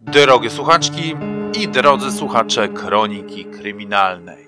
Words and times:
Drogie 0.00 0.50
słuchaczki 0.50 1.14
i 1.60 1.68
drodzy 1.68 2.12
słuchacze 2.12 2.68
kroniki 2.68 3.44
kryminalnej. 3.44 4.46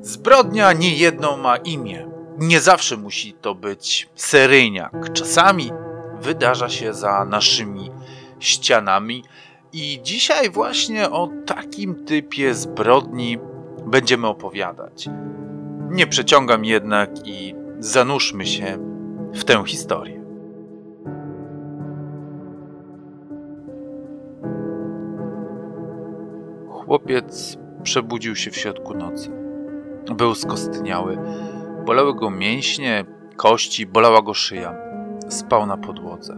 Zbrodnia 0.00 0.72
nie 0.72 0.96
jedno 0.96 1.36
ma 1.36 1.56
imię. 1.56 2.08
Nie 2.38 2.60
zawsze 2.60 2.96
musi 2.96 3.32
to 3.32 3.54
być 3.54 4.08
seryjniak. 4.14 5.12
Czasami 5.12 5.70
wydarza 6.20 6.68
się 6.68 6.94
za 6.94 7.24
naszymi 7.24 7.90
ścianami. 8.40 9.24
I 9.72 10.00
dzisiaj 10.02 10.50
właśnie 10.50 11.10
o 11.10 11.28
takim 11.46 12.04
typie 12.04 12.54
zbrodni 12.54 13.38
będziemy 13.86 14.26
opowiadać. 14.26 15.08
Nie 15.90 16.06
przeciągam 16.06 16.64
jednak 16.64 17.10
i 17.24 17.54
zanurzmy 17.78 18.46
się 18.46 18.78
w 19.34 19.44
tę 19.44 19.62
historię. 19.66 20.21
Chłopiec 26.92 27.58
przebudził 27.82 28.36
się 28.36 28.50
w 28.50 28.56
środku 28.56 28.94
nocy. 28.94 29.30
Był 30.16 30.34
skostniały. 30.34 31.18
Bolały 31.86 32.14
go 32.14 32.30
mięśnie, 32.30 33.04
kości, 33.36 33.86
bolała 33.86 34.22
go 34.22 34.34
szyja. 34.34 34.74
Spał 35.28 35.66
na 35.66 35.76
podłodze. 35.76 36.36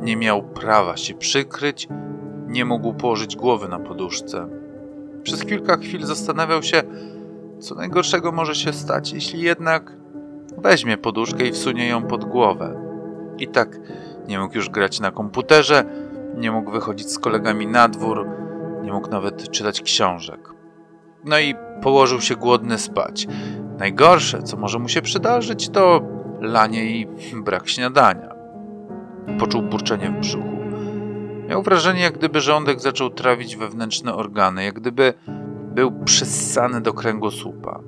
Nie 0.00 0.16
miał 0.16 0.42
prawa 0.42 0.96
się 0.96 1.14
przykryć, 1.14 1.88
nie 2.46 2.64
mógł 2.64 2.94
położyć 2.94 3.36
głowy 3.36 3.68
na 3.68 3.78
poduszce. 3.78 4.48
Przez 5.22 5.44
kilka 5.44 5.76
chwil 5.76 6.06
zastanawiał 6.06 6.62
się, 6.62 6.82
co 7.58 7.74
najgorszego 7.74 8.32
może 8.32 8.54
się 8.54 8.72
stać, 8.72 9.12
jeśli 9.12 9.40
jednak 9.40 9.92
weźmie 10.58 10.98
poduszkę 10.98 11.46
i 11.46 11.52
wsunie 11.52 11.88
ją 11.88 12.02
pod 12.02 12.24
głowę. 12.24 12.80
I 13.38 13.48
tak 13.48 13.80
nie 14.28 14.38
mógł 14.38 14.54
już 14.54 14.70
grać 14.70 15.00
na 15.00 15.10
komputerze, 15.10 15.84
nie 16.36 16.52
mógł 16.52 16.70
wychodzić 16.70 17.10
z 17.10 17.18
kolegami 17.18 17.66
na 17.66 17.88
dwór, 17.88 18.45
nie 18.86 18.92
mógł 18.92 19.10
nawet 19.10 19.50
czytać 19.50 19.82
książek. 19.82 20.50
No 21.24 21.38
i 21.38 21.54
położył 21.82 22.20
się 22.20 22.36
głodny 22.36 22.78
spać. 22.78 23.26
Najgorsze, 23.78 24.42
co 24.42 24.56
może 24.56 24.78
mu 24.78 24.88
się 24.88 25.02
przydarzyć, 25.02 25.68
to 25.68 26.02
lanie 26.40 27.00
i 27.00 27.06
brak 27.44 27.68
śniadania. 27.68 28.34
Poczuł 29.38 29.62
burczenie 29.62 30.10
w 30.10 30.20
brzuchu. 30.20 30.56
Miał 31.48 31.62
wrażenie, 31.62 32.00
jak 32.00 32.18
gdyby 32.18 32.40
żołądek 32.40 32.80
zaczął 32.80 33.10
trawić 33.10 33.56
wewnętrzne 33.56 34.14
organy, 34.14 34.64
jak 34.64 34.74
gdyby 34.74 35.14
był 35.74 35.92
przyssany 36.04 36.80
do 36.80 36.92
kręgosłupa. 36.92 37.80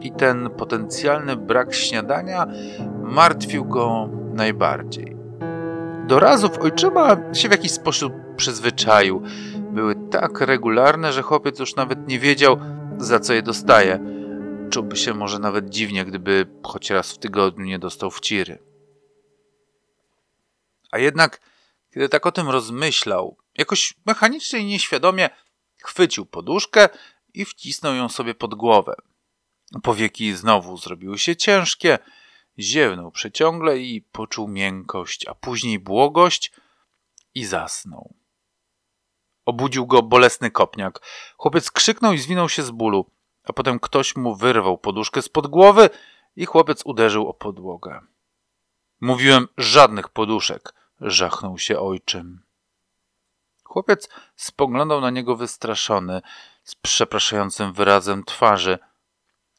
I 0.00 0.12
ten 0.12 0.50
potencjalny 0.50 1.36
brak 1.36 1.74
śniadania 1.74 2.46
martwił 3.02 3.64
go 3.64 4.08
najbardziej. 4.34 5.16
Do 6.06 6.20
razów 6.20 6.58
ojczyma 6.58 7.16
się 7.32 7.48
w 7.48 7.52
jakiś 7.52 7.72
sposób 7.72 8.12
przyzwyczaił 8.36 9.22
były 9.78 10.10
tak 10.10 10.40
regularne, 10.40 11.12
że 11.12 11.22
chłopiec 11.22 11.58
już 11.58 11.76
nawet 11.76 12.08
nie 12.08 12.18
wiedział, 12.18 12.60
za 12.98 13.20
co 13.20 13.32
je 13.32 13.42
dostaje. 13.42 14.00
Czułby 14.70 14.96
się 14.96 15.14
może 15.14 15.38
nawet 15.38 15.68
dziwnie, 15.68 16.04
gdyby 16.04 16.46
choć 16.62 16.90
raz 16.90 17.12
w 17.12 17.18
tygodniu 17.18 17.64
nie 17.64 17.78
dostał 17.78 18.10
wciry. 18.10 18.58
A 20.90 20.98
jednak, 20.98 21.40
kiedy 21.94 22.08
tak 22.08 22.26
o 22.26 22.32
tym 22.32 22.48
rozmyślał, 22.48 23.36
jakoś 23.58 23.94
mechanicznie 24.06 24.58
i 24.58 24.64
nieświadomie 24.64 25.30
chwycił 25.84 26.26
poduszkę 26.26 26.88
i 27.34 27.44
wcisnął 27.44 27.94
ją 27.94 28.08
sobie 28.08 28.34
pod 28.34 28.54
głowę. 28.54 28.94
Powieki 29.82 30.34
znowu 30.34 30.76
zrobiły 30.76 31.18
się 31.18 31.36
ciężkie, 31.36 31.98
ziewnął 32.58 33.10
przeciągle 33.10 33.78
i 33.78 34.02
poczuł 34.02 34.48
miękkość, 34.48 35.26
a 35.28 35.34
później 35.34 35.78
błogość 35.78 36.52
i 37.34 37.44
zasnął. 37.44 38.17
Obudził 39.48 39.86
go 39.86 40.02
bolesny 40.02 40.50
kopniak. 40.50 41.00
Chłopiec 41.36 41.70
krzyknął 41.70 42.12
i 42.12 42.18
zwinął 42.18 42.48
się 42.48 42.62
z 42.62 42.70
bólu, 42.70 43.10
a 43.44 43.52
potem 43.52 43.80
ktoś 43.80 44.16
mu 44.16 44.36
wyrwał 44.36 44.78
poduszkę 44.78 45.22
spod 45.22 45.46
głowy 45.46 45.90
i 46.36 46.46
chłopiec 46.46 46.82
uderzył 46.84 47.28
o 47.28 47.34
podłogę. 47.34 48.00
Mówiłem 49.00 49.48
żadnych 49.58 50.08
poduszek, 50.08 50.74
żachnął 51.00 51.58
się 51.58 51.78
ojczym. 51.78 52.42
Chłopiec 53.64 54.08
spoglądał 54.36 55.00
na 55.00 55.10
niego 55.10 55.36
wystraszony, 55.36 56.22
z 56.64 56.74
przepraszającym 56.74 57.72
wyrazem 57.72 58.24
twarzy. 58.24 58.78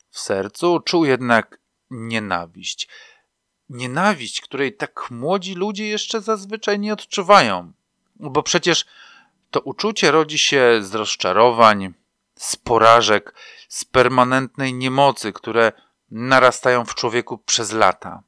W 0.10 0.20
sercu 0.20 0.80
czuł 0.80 1.06
jednak 1.06 1.60
nienawiść. 1.90 2.88
Nienawiść, 3.70 4.42
której 4.42 4.76
tak 4.76 5.12
młodzi 5.12 5.56
ludzie 5.56 5.88
jeszcze 5.88 6.22
zazwyczaj 6.22 6.80
nie 6.80 6.94
odczuwają. 6.94 7.74
Bo 8.16 8.44
przecież 8.44 8.86
to 9.52 9.60
uczucie 9.60 10.12
rodzi 10.12 10.38
się 10.38 10.80
z 10.82 10.96
rozczarowań, 10.96 11.94
z 12.36 12.56
porażek, 12.56 13.36
z 13.70 13.86
permanentnej 13.86 14.74
niemocy, 14.74 15.34
które 15.34 15.72
narastają 16.12 16.86
w 16.86 16.96
człowieku 16.96 17.38
przez 17.38 17.72
lata. 17.72 18.24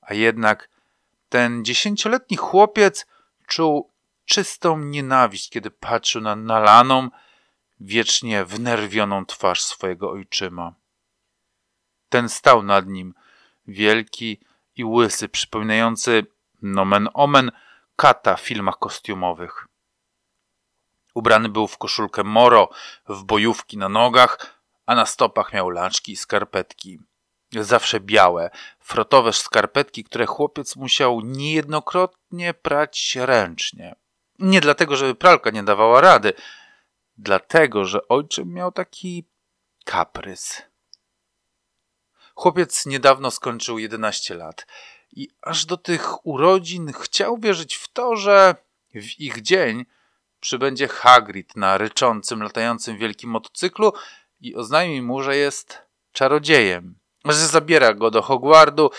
A 0.00 0.14
jednak 0.14 0.68
ten 1.28 1.64
dziesięcioletni 1.64 2.36
chłopiec 2.36 3.06
czuł 3.46 3.92
czystą 4.24 4.78
nienawiść, 4.78 5.50
kiedy 5.50 5.70
patrzył 5.70 6.22
na 6.22 6.36
nalaną, 6.36 7.10
wiecznie 7.80 8.44
wnerwioną 8.44 9.26
twarz 9.26 9.62
swojego 9.62 10.10
ojczyma. 10.10 10.74
Ten 12.08 12.28
stał 12.28 12.62
nad 12.62 12.86
nim, 12.86 13.14
wielki 13.66 14.40
i 14.76 14.84
łysy, 14.84 15.28
przypominający 15.28 16.26
nomen 16.62 17.08
omen 17.14 17.50
kata 17.96 18.36
w 18.36 18.40
filmach 18.40 18.78
kostiumowych. 18.78 19.67
Ubrany 21.18 21.48
był 21.48 21.66
w 21.66 21.78
koszulkę 21.78 22.24
moro, 22.24 22.68
w 23.08 23.24
bojówki 23.24 23.78
na 23.78 23.88
nogach, 23.88 24.60
a 24.86 24.94
na 24.94 25.06
stopach 25.06 25.52
miał 25.52 25.70
laczki 25.70 26.12
i 26.12 26.16
skarpetki. 26.16 26.98
Zawsze 27.52 28.00
białe, 28.00 28.50
frotowe 28.80 29.32
skarpetki, 29.32 30.04
które 30.04 30.26
chłopiec 30.26 30.76
musiał 30.76 31.20
niejednokrotnie 31.20 32.54
prać 32.54 33.16
ręcznie. 33.20 33.94
Nie 34.38 34.60
dlatego, 34.60 34.96
żeby 34.96 35.14
pralka 35.14 35.50
nie 35.50 35.62
dawała 35.62 36.00
rady, 36.00 36.32
dlatego, 37.16 37.84
że 37.84 38.08
ojczym 38.08 38.52
miał 38.54 38.72
taki 38.72 39.24
kaprys. 39.84 40.62
Chłopiec 42.34 42.86
niedawno 42.86 43.30
skończył 43.30 43.78
11 43.78 44.34
lat 44.34 44.66
i 45.12 45.28
aż 45.42 45.64
do 45.64 45.76
tych 45.76 46.26
urodzin 46.26 46.92
chciał 46.92 47.38
wierzyć 47.38 47.74
w 47.74 47.88
to, 47.88 48.16
że 48.16 48.54
w 48.94 49.20
ich 49.20 49.42
dzień 49.42 49.84
przybędzie 50.40 50.88
Hagrid 50.88 51.56
na 51.56 51.78
ryczącym, 51.78 52.42
latającym 52.42 52.98
wielkim 52.98 53.30
motocyklu 53.30 53.92
i 54.40 54.54
oznajmi 54.56 55.02
mu, 55.02 55.22
że 55.22 55.36
jest 55.36 55.82
czarodziejem, 56.12 56.98
że 57.24 57.34
zabiera 57.34 57.94
go 57.94 58.10
do 58.10 58.22
Hogwardu, 58.22 58.90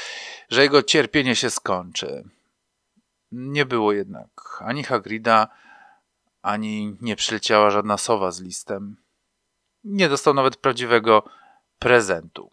że 0.50 0.62
jego 0.62 0.84
cierpienie 0.84 1.36
się 1.36 1.50
skończy. 1.50 2.30
Nie 3.32 3.66
było 3.66 3.94
jednak 3.94 4.30
ani 4.60 4.84
Hagrida, 4.84 5.48
ani 6.42 6.98
nie 7.02 7.16
przyleciała 7.16 7.70
żadna 7.70 7.98
sowa 7.98 8.32
z 8.32 8.42
listem. 8.42 8.98
Nie 9.84 10.10
dostał 10.10 10.34
nawet 10.34 10.58
prawdziwego 10.58 11.24
prezentu. 11.80 12.52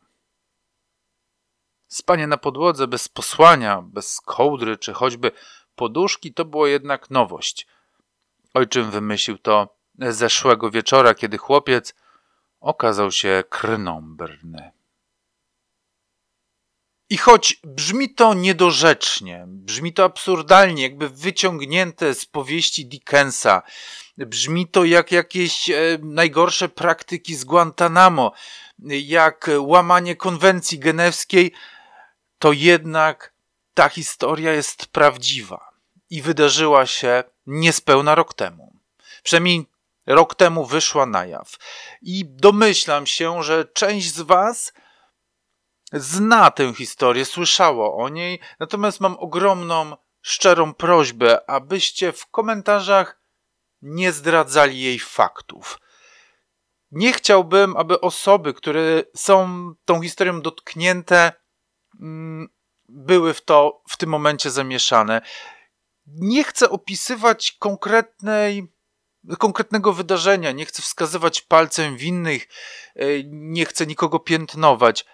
Spanie 1.89 2.27
na 2.27 2.37
podłodze 2.37 2.87
bez 2.87 3.09
posłania, 3.09 3.83
bez 3.83 4.21
kołdry 4.21 4.77
czy 4.77 4.93
choćby 4.93 5.31
poduszki 5.75 6.35
to 6.35 6.45
było 6.45 6.67
jednak 6.67 7.11
nowość– 7.11 7.67
Ojczym 8.57 8.91
wymyślił 8.91 9.39
to 9.39 9.77
zeszłego 9.99 10.71
wieczora, 10.71 11.15
kiedy 11.15 11.39
chłopiec 11.39 11.95
okazał 12.61 13.13
się 13.13 13.45
krnąbrny. 13.49 14.71
I 17.11 17.17
choć 17.17 17.61
brzmi 17.65 18.15
to 18.15 18.35
niedorzecznie, 18.35 19.45
brzmi 19.47 19.93
to 19.93 20.05
absurdalnie, 20.05 20.83
jakby 20.83 21.09
wyciągnięte 21.09 22.15
z 22.15 22.27
powieści 22.27 22.87
Dickensa, 22.87 23.63
brzmi 24.19 24.69
to 24.69 24.85
jak 24.85 25.13
jakieś 25.13 25.71
e, 25.71 25.99
najgorsze 26.03 26.69
praktyki 26.69 27.35
z 27.35 27.45
Guantanamo, 27.45 28.33
jak 28.89 29.51
łamanie 29.59 30.17
konwencji 30.17 30.79
genewskiej, 30.79 31.53
to 32.39 32.53
jednak 32.53 33.33
ta 33.75 33.89
historia 33.89 34.53
jest 34.53 34.87
prawdziwa 34.87 35.69
i 36.11 36.23
wydarzyła 36.23 36.87
się 36.87 37.25
niespełna 37.47 38.15
rok 38.15 38.35
temu. 38.35 38.73
Przynajmniej 39.23 39.67
rok 40.07 40.35
temu 40.35 40.67
wyszła 40.67 41.07
na 41.07 41.27
jaw. 41.27 41.57
I 42.03 42.25
domyślam 42.25 43.07
się, 43.07 43.43
że 43.43 43.65
część 43.65 44.15
z 44.15 44.21
Was 44.21 44.73
zna 45.93 46.51
tę 46.51 46.75
historię, 46.75 47.25
słyszało 47.25 47.97
o 47.97 48.09
niej, 48.09 48.41
natomiast 48.61 49.01
mam 49.01 49.17
ogromną, 49.19 49.97
szczerą 50.23 50.75
prośbę, 50.75 51.51
abyście 51.51 52.13
w 52.13 52.27
komentarzach 52.27 53.21
nie 53.83 54.13
zdradzali 54.13 54.81
jej 54.81 54.99
faktów. 54.99 55.81
Nie 56.91 57.13
chciałbym, 57.13 57.77
aby 57.77 58.01
osoby, 58.01 58.55
które 58.55 59.03
są 59.17 59.73
tą 59.85 60.03
historią 60.03 60.41
dotknięte, 60.43 61.33
mm, 62.01 62.49
były 62.89 63.35
w 63.35 63.45
to 63.45 63.83
w 63.89 63.97
tym 63.97 64.11
momencie 64.11 64.51
zamieszane. 64.51 65.23
Nie 66.07 66.45
chcę 66.45 66.71
opisywać 66.71 67.53
konkretnej, 67.53 68.73
konkretnego 69.39 69.93
wydarzenia, 69.93 70.53
nie 70.53 70.67
chcę 70.67 70.83
wskazywać 70.83 71.41
palcem 71.41 71.97
winnych, 71.97 72.49
e, 72.95 73.07
nie 73.25 73.65
chcę 73.65 73.87
nikogo 73.87 74.19
piętnować. 74.19 75.05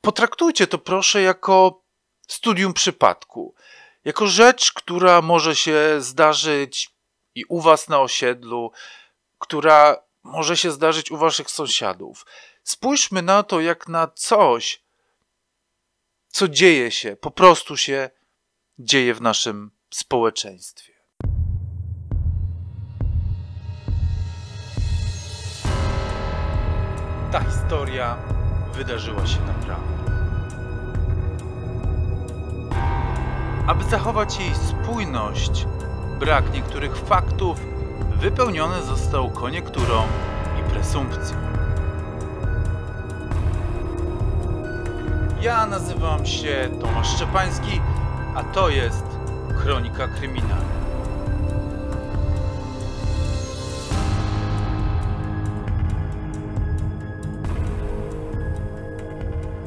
Potraktujcie 0.00 0.66
to 0.66 0.78
proszę 0.78 1.22
jako 1.22 1.84
studium 2.28 2.74
przypadku, 2.74 3.54
jako 4.04 4.26
rzecz, 4.26 4.72
która 4.72 5.22
może 5.22 5.56
się 5.56 5.96
zdarzyć 5.98 6.90
i 7.34 7.44
u 7.44 7.60
was 7.60 7.88
na 7.88 8.00
osiedlu, 8.00 8.72
która 9.38 9.96
może 10.22 10.56
się 10.56 10.70
zdarzyć 10.70 11.10
u 11.10 11.16
waszych 11.16 11.50
sąsiadów. 11.50 12.26
Spójrzmy 12.62 13.22
na 13.22 13.42
to 13.42 13.60
jak 13.60 13.88
na 13.88 14.06
coś, 14.06 14.84
co 16.28 16.48
dzieje 16.48 16.90
się, 16.90 17.16
po 17.16 17.30
prostu 17.30 17.76
się 17.76 18.10
dzieje 18.78 19.14
w 19.14 19.20
naszym 19.20 19.77
społeczeństwie. 19.94 20.92
Ta 27.32 27.40
historia 27.40 28.16
wydarzyła 28.72 29.26
się 29.26 29.40
naprawdę. 29.40 29.98
Aby 33.66 33.84
zachować 33.84 34.40
jej 34.40 34.54
spójność, 34.54 35.66
brak 36.20 36.52
niektórych 36.52 36.96
faktów 36.96 37.60
wypełniony 38.16 38.82
został 38.82 39.30
koniekturą 39.30 40.02
i 40.60 40.70
presumpcją. 40.70 41.36
Ja 45.40 45.66
nazywam 45.66 46.26
się 46.26 46.70
Tomasz 46.80 47.14
Szczepański, 47.14 47.80
a 48.34 48.42
to 48.42 48.68
jest 48.68 49.07
Kronika 49.62 50.08
Kryminalna. 50.08 50.78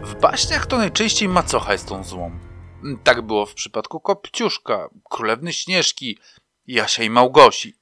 W 0.04 0.16
baśniach 0.22 0.66
to 0.66 0.78
najczęściej 0.78 1.30
macocha 1.30 1.74
jest 1.74 1.88
tą 1.88 2.04
złą. 2.04 2.40
Tak 3.04 3.22
było 3.22 3.46
w 3.46 3.54
przypadku 3.54 4.00
Kopciuszka, 4.00 4.90
Królewny 5.10 5.54
Śnieżki, 5.54 6.20
Jasia 6.68 7.04
i 7.04 7.10
Małgosi. 7.10 7.76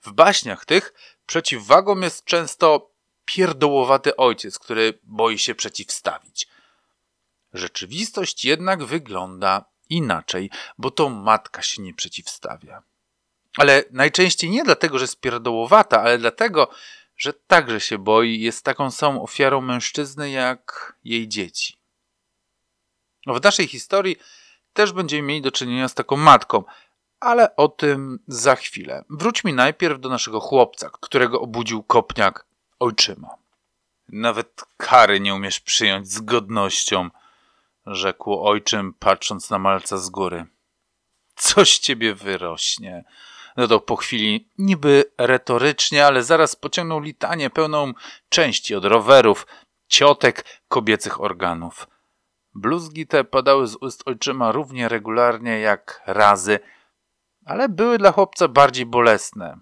W 0.00 0.12
baśniach 0.12 0.64
tych 0.64 0.92
przeciwwagą 1.26 2.00
jest 2.00 2.24
często 2.24 2.90
pierdołowaty 3.24 4.16
ojciec, 4.16 4.58
który 4.58 4.98
boi 5.02 5.38
się 5.38 5.54
przeciwstawić. 5.54 6.48
Rzeczywistość 7.52 8.44
jednak 8.44 8.84
wygląda 8.84 9.64
inaczej, 9.88 10.50
bo 10.78 10.90
to 10.90 11.08
matka 11.08 11.62
się 11.62 11.82
nie 11.82 11.94
przeciwstawia. 11.94 12.82
Ale 13.56 13.84
najczęściej 13.90 14.50
nie 14.50 14.64
dlatego, 14.64 14.98
że 14.98 15.04
jest 15.04 15.20
pierdołowata, 15.20 16.02
ale 16.02 16.18
dlatego, 16.18 16.70
że 17.16 17.32
także 17.32 17.80
się 17.80 17.98
boi 17.98 18.40
jest 18.40 18.64
taką 18.64 18.90
samą 18.90 19.22
ofiarą 19.22 19.60
mężczyzny 19.60 20.30
jak 20.30 20.96
jej 21.04 21.28
dzieci. 21.28 21.78
W 23.26 23.44
naszej 23.44 23.66
historii 23.66 24.16
też 24.72 24.92
będziemy 24.92 25.22
mieli 25.22 25.42
do 25.42 25.52
czynienia 25.52 25.88
z 25.88 25.94
taką 25.94 26.16
matką, 26.16 26.64
ale 27.20 27.56
o 27.56 27.68
tym 27.68 28.18
za 28.26 28.56
chwilę. 28.56 29.04
Wróćmy 29.10 29.52
najpierw 29.52 30.00
do 30.00 30.08
naszego 30.08 30.40
chłopca, 30.40 30.90
którego 31.00 31.40
obudził 31.40 31.82
kopniak 31.82 32.46
ojczyma. 32.78 33.28
Nawet 34.08 34.64
kary 34.76 35.20
nie 35.20 35.34
umiesz 35.34 35.60
przyjąć 35.60 36.08
z 36.12 36.20
godnością, 36.20 37.10
rzekł 37.90 38.40
ojczym, 38.40 38.94
patrząc 38.98 39.50
na 39.50 39.58
malca 39.58 39.98
z 39.98 40.10
góry. 40.10 40.46
Coś 41.34 41.78
ciebie 41.78 42.14
wyrośnie. 42.14 43.04
To 43.68 43.80
po 43.80 43.96
chwili 43.96 44.48
niby 44.58 45.04
retorycznie, 45.18 46.06
ale 46.06 46.22
zaraz 46.22 46.56
pociągnął 46.56 47.00
litanię 47.00 47.50
pełną 47.50 47.92
części 48.28 48.74
od 48.74 48.84
rowerów, 48.84 49.46
ciotek, 49.88 50.44
kobiecych 50.68 51.20
organów. 51.20 51.88
Bluzgi 52.54 53.06
te 53.06 53.24
padały 53.24 53.66
z 53.66 53.76
ust 53.76 54.02
ojczyma 54.06 54.52
równie 54.52 54.88
regularnie 54.88 55.60
jak 55.60 56.02
razy, 56.06 56.58
ale 57.46 57.68
były 57.68 57.98
dla 57.98 58.12
chłopca 58.12 58.48
bardziej 58.48 58.86
bolesne. 58.86 59.58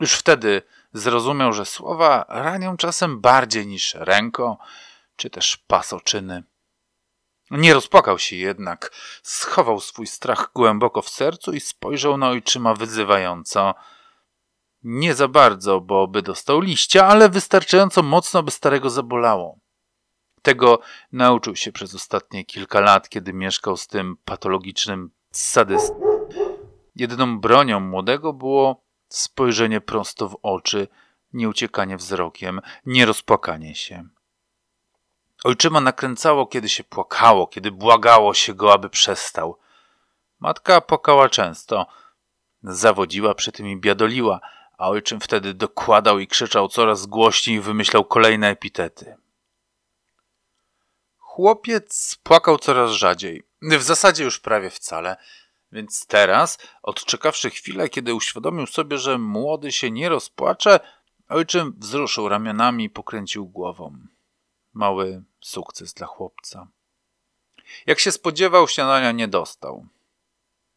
Już 0.00 0.12
wtedy 0.12 0.62
zrozumiał, 0.92 1.52
że 1.52 1.66
słowa 1.66 2.24
ranią 2.28 2.76
czasem 2.76 3.20
bardziej 3.20 3.66
niż 3.66 3.94
ręko 3.94 4.58
czy 5.16 5.30
też 5.30 5.56
pasoczyny. 5.56 6.42
Nie 7.50 7.74
rozpłakał 7.74 8.18
się 8.18 8.36
jednak, 8.36 8.90
schował 9.22 9.80
swój 9.80 10.06
strach 10.06 10.50
głęboko 10.54 11.02
w 11.02 11.08
sercu 11.08 11.52
i 11.52 11.60
spojrzał 11.60 12.16
na 12.16 12.28
ojczyma 12.28 12.74
wyzywająco. 12.74 13.74
Nie 14.82 15.14
za 15.14 15.28
bardzo, 15.28 15.80
bo 15.80 16.08
by 16.08 16.22
dostał 16.22 16.60
liścia, 16.60 17.06
ale 17.06 17.28
wystarczająco 17.28 18.02
mocno, 18.02 18.42
by 18.42 18.50
starego 18.50 18.90
zabolało. 18.90 19.58
Tego 20.42 20.80
nauczył 21.12 21.56
się 21.56 21.72
przez 21.72 21.94
ostatnie 21.94 22.44
kilka 22.44 22.80
lat, 22.80 23.08
kiedy 23.08 23.32
mieszkał 23.32 23.76
z 23.76 23.86
tym 23.86 24.16
patologicznym 24.24 25.10
sadystą. 25.30 26.00
Jedyną 26.96 27.40
bronią 27.40 27.80
młodego 27.80 28.32
było 28.32 28.82
spojrzenie 29.08 29.80
prosto 29.80 30.28
w 30.28 30.36
oczy, 30.42 30.88
nie 31.32 31.48
uciekanie 31.48 31.96
wzrokiem, 31.96 32.60
nie 32.86 33.06
rozpłakanie 33.06 33.74
się. 33.74 34.08
Ojczyma 35.44 35.80
nakręcało, 35.80 36.46
kiedy 36.46 36.68
się 36.68 36.84
płakało, 36.84 37.46
kiedy 37.46 37.70
błagało 37.70 38.34
się 38.34 38.54
go, 38.54 38.72
aby 38.72 38.90
przestał. 38.90 39.58
Matka 40.40 40.80
płakała 40.80 41.28
często. 41.28 41.86
Zawodziła 42.62 43.34
przy 43.34 43.52
tym 43.52 43.68
i 43.68 43.76
biadoliła, 43.76 44.40
a 44.78 44.88
ojczym 44.88 45.20
wtedy 45.20 45.54
dokładał 45.54 46.18
i 46.18 46.26
krzyczał 46.26 46.68
coraz 46.68 47.06
głośniej 47.06 47.56
i 47.56 47.60
wymyślał 47.60 48.04
kolejne 48.04 48.48
epitety. 48.48 49.16
Chłopiec 51.18 52.18
płakał 52.22 52.58
coraz 52.58 52.90
rzadziej. 52.90 53.42
W 53.62 53.82
zasadzie 53.82 54.24
już 54.24 54.38
prawie 54.38 54.70
wcale. 54.70 55.16
Więc 55.72 56.06
teraz, 56.06 56.58
odczekawszy 56.82 57.50
chwilę, 57.50 57.88
kiedy 57.88 58.14
uświadomił 58.14 58.66
sobie, 58.66 58.98
że 58.98 59.18
młody 59.18 59.72
się 59.72 59.90
nie 59.90 60.08
rozpłacze, 60.08 60.80
ojczym 61.28 61.74
wzruszył 61.78 62.28
ramionami 62.28 62.84
i 62.84 62.90
pokręcił 62.90 63.46
głową. 63.46 63.98
Mały 64.72 65.22
sukces 65.40 65.94
dla 65.94 66.06
chłopca. 66.06 66.68
Jak 67.86 67.98
się 68.00 68.12
spodziewał, 68.12 68.68
śniadania 68.68 69.12
nie 69.12 69.28
dostał. 69.28 69.86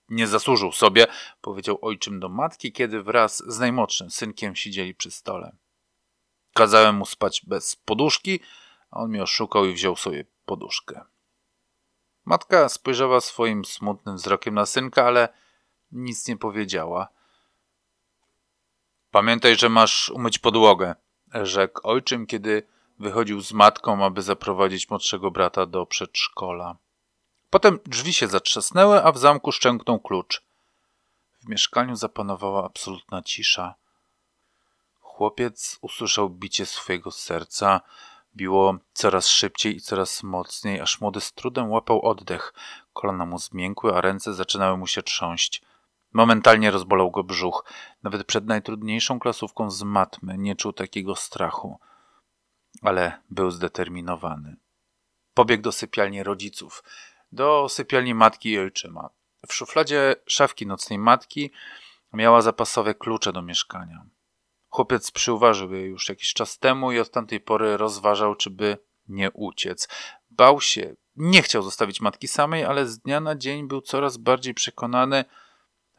Nie 0.09 0.27
zasłużył 0.27 0.71
sobie, 0.71 1.07
powiedział 1.41 1.79
ojczym 1.81 2.19
do 2.19 2.29
matki, 2.29 2.71
kiedy 2.71 3.03
wraz 3.03 3.43
z 3.47 3.59
najmłodszym 3.59 4.11
synkiem 4.11 4.55
siedzieli 4.55 4.95
przy 4.95 5.11
stole. 5.11 5.55
Kazałem 6.53 6.95
mu 6.95 7.05
spać 7.05 7.41
bez 7.45 7.75
poduszki, 7.75 8.39
a 8.91 8.99
on 8.99 9.09
mnie 9.09 9.23
oszukał 9.23 9.65
i 9.65 9.73
wziął 9.73 9.95
sobie 9.95 10.25
poduszkę. 10.45 11.05
Matka 12.25 12.69
spojrzała 12.69 13.21
swoim 13.21 13.65
smutnym 13.65 14.15
wzrokiem 14.15 14.53
na 14.53 14.65
synka, 14.65 15.05
ale 15.05 15.29
nic 15.91 16.27
nie 16.27 16.37
powiedziała. 16.37 17.07
Pamiętaj, 19.11 19.55
że 19.55 19.69
masz 19.69 20.09
umyć 20.09 20.39
podłogę, 20.39 20.95
rzekł 21.33 21.79
ojczym, 21.83 22.27
kiedy 22.27 22.63
wychodził 23.03 23.41
z 23.41 23.53
matką, 23.53 24.05
aby 24.05 24.21
zaprowadzić 24.21 24.89
młodszego 24.89 25.31
brata 25.31 25.65
do 25.65 25.85
przedszkola. 25.85 26.75
Potem 27.49 27.79
drzwi 27.85 28.13
się 28.13 28.27
zatrzasnęły, 28.27 29.03
a 29.03 29.11
w 29.11 29.17
zamku 29.17 29.51
szczęknął 29.51 29.99
klucz. 29.99 30.41
W 31.41 31.49
mieszkaniu 31.49 31.95
zapanowała 31.95 32.65
absolutna 32.65 33.21
cisza. 33.21 33.75
Chłopiec 35.01 35.77
usłyszał 35.81 36.29
bicie 36.29 36.65
swojego 36.65 37.11
serca, 37.11 37.81
biło 38.35 38.75
coraz 38.93 39.27
szybciej 39.27 39.75
i 39.75 39.81
coraz 39.81 40.23
mocniej, 40.23 40.81
aż 40.81 41.01
młody 41.01 41.21
z 41.21 41.33
trudem 41.33 41.71
łapał 41.71 42.01
oddech. 42.01 42.53
Kolana 42.93 43.25
mu 43.25 43.39
zmiękły, 43.39 43.95
a 43.95 44.01
ręce 44.01 44.33
zaczynały 44.33 44.77
mu 44.77 44.87
się 44.87 45.03
trząść. 45.03 45.61
Momentalnie 46.13 46.71
rozbolał 46.71 47.11
go 47.11 47.23
brzuch. 47.23 47.65
Nawet 48.03 48.27
przed 48.27 48.45
najtrudniejszą 48.45 49.19
klasówką 49.19 49.71
z 49.71 49.83
matmy 49.83 50.37
nie 50.37 50.55
czuł 50.55 50.73
takiego 50.73 51.15
strachu 51.15 51.79
ale 52.83 53.21
był 53.29 53.51
zdeterminowany. 53.51 54.55
Pobiegł 55.33 55.63
do 55.63 55.71
sypialni 55.71 56.23
rodziców, 56.23 56.83
do 57.31 57.69
sypialni 57.69 58.13
matki 58.13 58.49
i 58.49 58.59
ojczyma. 58.59 59.09
W 59.47 59.53
szufladzie 59.53 60.15
szafki 60.25 60.67
nocnej 60.67 60.99
matki 60.99 61.51
miała 62.13 62.41
zapasowe 62.41 62.95
klucze 62.95 63.33
do 63.33 63.41
mieszkania. 63.41 64.05
Chłopiec 64.69 65.11
przyuważył 65.11 65.73
je 65.73 65.81
już 65.81 66.09
jakiś 66.09 66.33
czas 66.33 66.59
temu 66.59 66.91
i 66.91 66.99
od 66.99 67.11
tamtej 67.11 67.39
pory 67.39 67.77
rozważał, 67.77 68.35
czy 68.35 68.49
by 68.49 68.77
nie 69.07 69.31
uciec. 69.31 69.87
Bał 70.29 70.61
się, 70.61 70.95
nie 71.15 71.41
chciał 71.41 71.63
zostawić 71.63 72.01
matki 72.01 72.27
samej, 72.27 72.63
ale 72.63 72.87
z 72.87 72.99
dnia 72.99 73.19
na 73.19 73.35
dzień 73.35 73.67
był 73.67 73.81
coraz 73.81 74.17
bardziej 74.17 74.53
przekonany, 74.53 75.25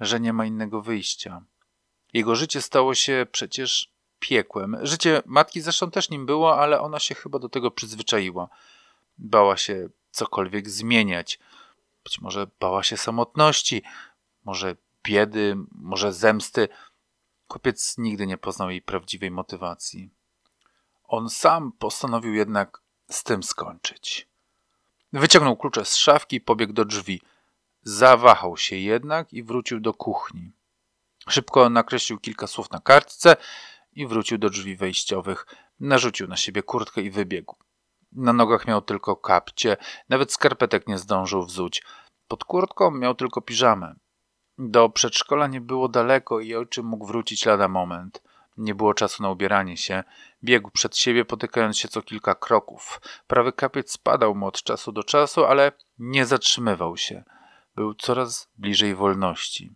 że 0.00 0.20
nie 0.20 0.32
ma 0.32 0.46
innego 0.46 0.82
wyjścia. 0.82 1.44
Jego 2.12 2.34
życie 2.34 2.62
stało 2.62 2.94
się 2.94 3.26
przecież 3.32 3.93
piekłem. 4.28 4.76
Życie 4.82 5.22
matki 5.26 5.60
zresztą 5.60 5.90
też 5.90 6.10
nim 6.10 6.26
było, 6.26 6.60
ale 6.60 6.80
ona 6.80 6.98
się 6.98 7.14
chyba 7.14 7.38
do 7.38 7.48
tego 7.48 7.70
przyzwyczaiła. 7.70 8.48
Bała 9.18 9.56
się 9.56 9.88
cokolwiek 10.10 10.70
zmieniać. 10.70 11.38
Być 12.04 12.20
może 12.20 12.46
bała 12.60 12.82
się 12.82 12.96
samotności, 12.96 13.82
może 14.44 14.76
biedy, 15.02 15.56
może 15.72 16.12
zemsty. 16.12 16.68
Chłopiec 17.48 17.98
nigdy 17.98 18.26
nie 18.26 18.38
poznał 18.38 18.70
jej 18.70 18.82
prawdziwej 18.82 19.30
motywacji. 19.30 20.10
On 21.04 21.30
sam 21.30 21.72
postanowił 21.72 22.34
jednak 22.34 22.80
z 23.10 23.22
tym 23.22 23.42
skończyć. 23.42 24.28
Wyciągnął 25.12 25.56
klucze 25.56 25.84
z 25.84 25.96
szafki 25.96 26.36
i 26.36 26.40
pobiegł 26.40 26.72
do 26.72 26.84
drzwi. 26.84 27.20
Zawahał 27.82 28.56
się 28.56 28.76
jednak 28.76 29.32
i 29.32 29.42
wrócił 29.42 29.80
do 29.80 29.94
kuchni. 29.94 30.52
Szybko 31.28 31.70
nakreślił 31.70 32.18
kilka 32.18 32.46
słów 32.46 32.70
na 32.70 32.80
kartce 32.80 33.36
i 33.96 34.06
wrócił 34.06 34.38
do 34.38 34.50
drzwi 34.50 34.76
wejściowych. 34.76 35.46
Narzucił 35.80 36.28
na 36.28 36.36
siebie 36.36 36.62
kurtkę 36.62 37.00
i 37.00 37.10
wybiegł. 37.10 37.56
Na 38.12 38.32
nogach 38.32 38.66
miał 38.66 38.82
tylko 38.82 39.16
kapcie, 39.16 39.76
nawet 40.08 40.32
skarpetek 40.32 40.88
nie 40.88 40.98
zdążył 40.98 41.44
wzuć. 41.44 41.82
Pod 42.28 42.44
kurtką 42.44 42.90
miał 42.90 43.14
tylko 43.14 43.40
piżamę. 43.40 43.94
Do 44.58 44.88
przedszkola 44.88 45.46
nie 45.46 45.60
było 45.60 45.88
daleko 45.88 46.40
i 46.40 46.54
ojczym 46.54 46.86
mógł 46.86 47.06
wrócić 47.06 47.46
lada 47.46 47.68
moment. 47.68 48.22
Nie 48.56 48.74
było 48.74 48.94
czasu 48.94 49.22
na 49.22 49.30
ubieranie 49.30 49.76
się. 49.76 50.04
Biegł 50.44 50.70
przed 50.70 50.96
siebie, 50.96 51.24
potykając 51.24 51.78
się 51.78 51.88
co 51.88 52.02
kilka 52.02 52.34
kroków. 52.34 53.00
Prawy 53.26 53.52
kapiec 53.52 53.92
spadał 53.92 54.34
mu 54.34 54.46
od 54.46 54.62
czasu 54.62 54.92
do 54.92 55.02
czasu, 55.02 55.44
ale 55.44 55.72
nie 55.98 56.26
zatrzymywał 56.26 56.96
się. 56.96 57.24
Był 57.74 57.94
coraz 57.94 58.48
bliżej 58.56 58.94
wolności. 58.94 59.74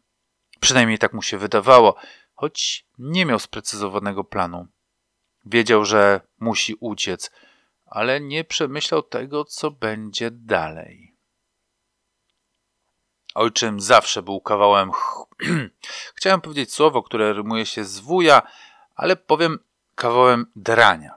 Przynajmniej 0.61 0.99
tak 0.99 1.13
mu 1.13 1.23
się 1.23 1.39
wydawało, 1.39 1.95
choć 2.39 2.87
nie 2.99 3.27
miał 3.27 3.39
sprecyzowanego 3.39 4.25
planu. 4.25 4.67
Wiedział, 5.45 5.85
że 5.85 6.21
musi 6.41 6.75
uciec, 6.81 7.31
ale 7.87 8.21
nie 8.21 8.45
przemyślał 8.45 9.03
tego, 9.03 9.45
co 9.45 9.71
będzie 9.71 10.31
dalej. 10.31 11.17
Ojczym 13.35 13.81
zawsze 13.81 14.23
był 14.23 14.41
kawałem. 14.41 14.91
Chciałem 16.17 16.41
powiedzieć 16.41 16.75
słowo, 16.75 17.03
które 17.03 17.33
rymuje 17.33 17.67
się 17.67 17.85
z 17.85 17.99
wuja, 17.99 18.43
ale 18.95 19.17
powiem 19.17 19.59
kawałem 19.95 20.47
drania. 20.57 21.15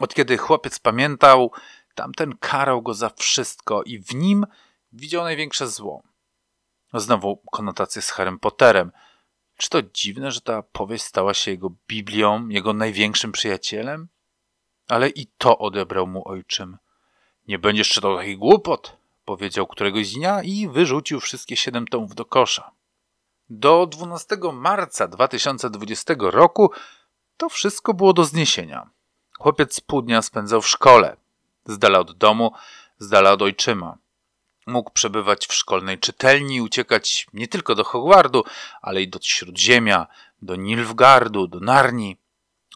Od 0.00 0.14
kiedy 0.14 0.38
chłopiec 0.38 0.78
pamiętał, 0.78 1.52
tamten 1.94 2.36
karał 2.36 2.82
go 2.82 2.94
za 2.94 3.10
wszystko 3.10 3.82
i 3.82 3.98
w 3.98 4.14
nim 4.14 4.46
widział 4.92 5.22
największe 5.22 5.68
zło. 5.68 6.02
Znowu 6.94 7.36
konotacje 7.36 8.02
z 8.02 8.10
Harrym 8.10 8.38
Potterem. 8.38 8.92
Czy 9.60 9.70
to 9.70 9.82
dziwne, 9.82 10.32
że 10.32 10.40
ta 10.40 10.62
powieść 10.62 11.04
stała 11.04 11.34
się 11.34 11.50
jego 11.50 11.70
Biblią, 11.88 12.48
jego 12.48 12.72
największym 12.72 13.32
przyjacielem? 13.32 14.08
Ale 14.88 15.08
i 15.08 15.26
to 15.26 15.58
odebrał 15.58 16.06
mu 16.06 16.28
ojczym. 16.28 16.78
Nie 17.48 17.58
będziesz 17.58 17.88
czytał 17.88 18.16
takich 18.16 18.38
głupot, 18.38 18.96
powiedział 19.24 19.66
któregoś 19.66 20.12
dnia 20.12 20.42
i 20.42 20.68
wyrzucił 20.68 21.20
wszystkie 21.20 21.56
siedem 21.56 21.86
tomów 21.86 22.14
do 22.14 22.24
kosza. 22.24 22.70
Do 23.50 23.86
12 23.86 24.36
marca 24.52 25.08
2020 25.08 26.14
roku 26.18 26.70
to 27.36 27.48
wszystko 27.48 27.94
było 27.94 28.12
do 28.12 28.24
zniesienia. 28.24 28.90
Chłopiec 29.38 29.80
pół 29.80 30.02
spędzał 30.20 30.62
w 30.62 30.68
szkole, 30.68 31.16
z 31.66 31.78
dala 31.78 31.98
od 31.98 32.12
domu, 32.12 32.52
z 32.98 33.08
dala 33.08 33.32
od 33.32 33.42
ojczyma. 33.42 33.98
Mógł 34.66 34.90
przebywać 34.90 35.46
w 35.46 35.54
szkolnej 35.54 35.98
czytelni, 35.98 36.60
uciekać 36.60 37.26
nie 37.32 37.48
tylko 37.48 37.74
do 37.74 37.84
Hogwardu, 37.84 38.44
ale 38.82 39.02
i 39.02 39.08
do 39.08 39.18
Śródziemia, 39.22 40.06
do 40.42 40.56
Nilfgardu, 40.56 41.46
do 41.46 41.60
Narni. 41.60 42.16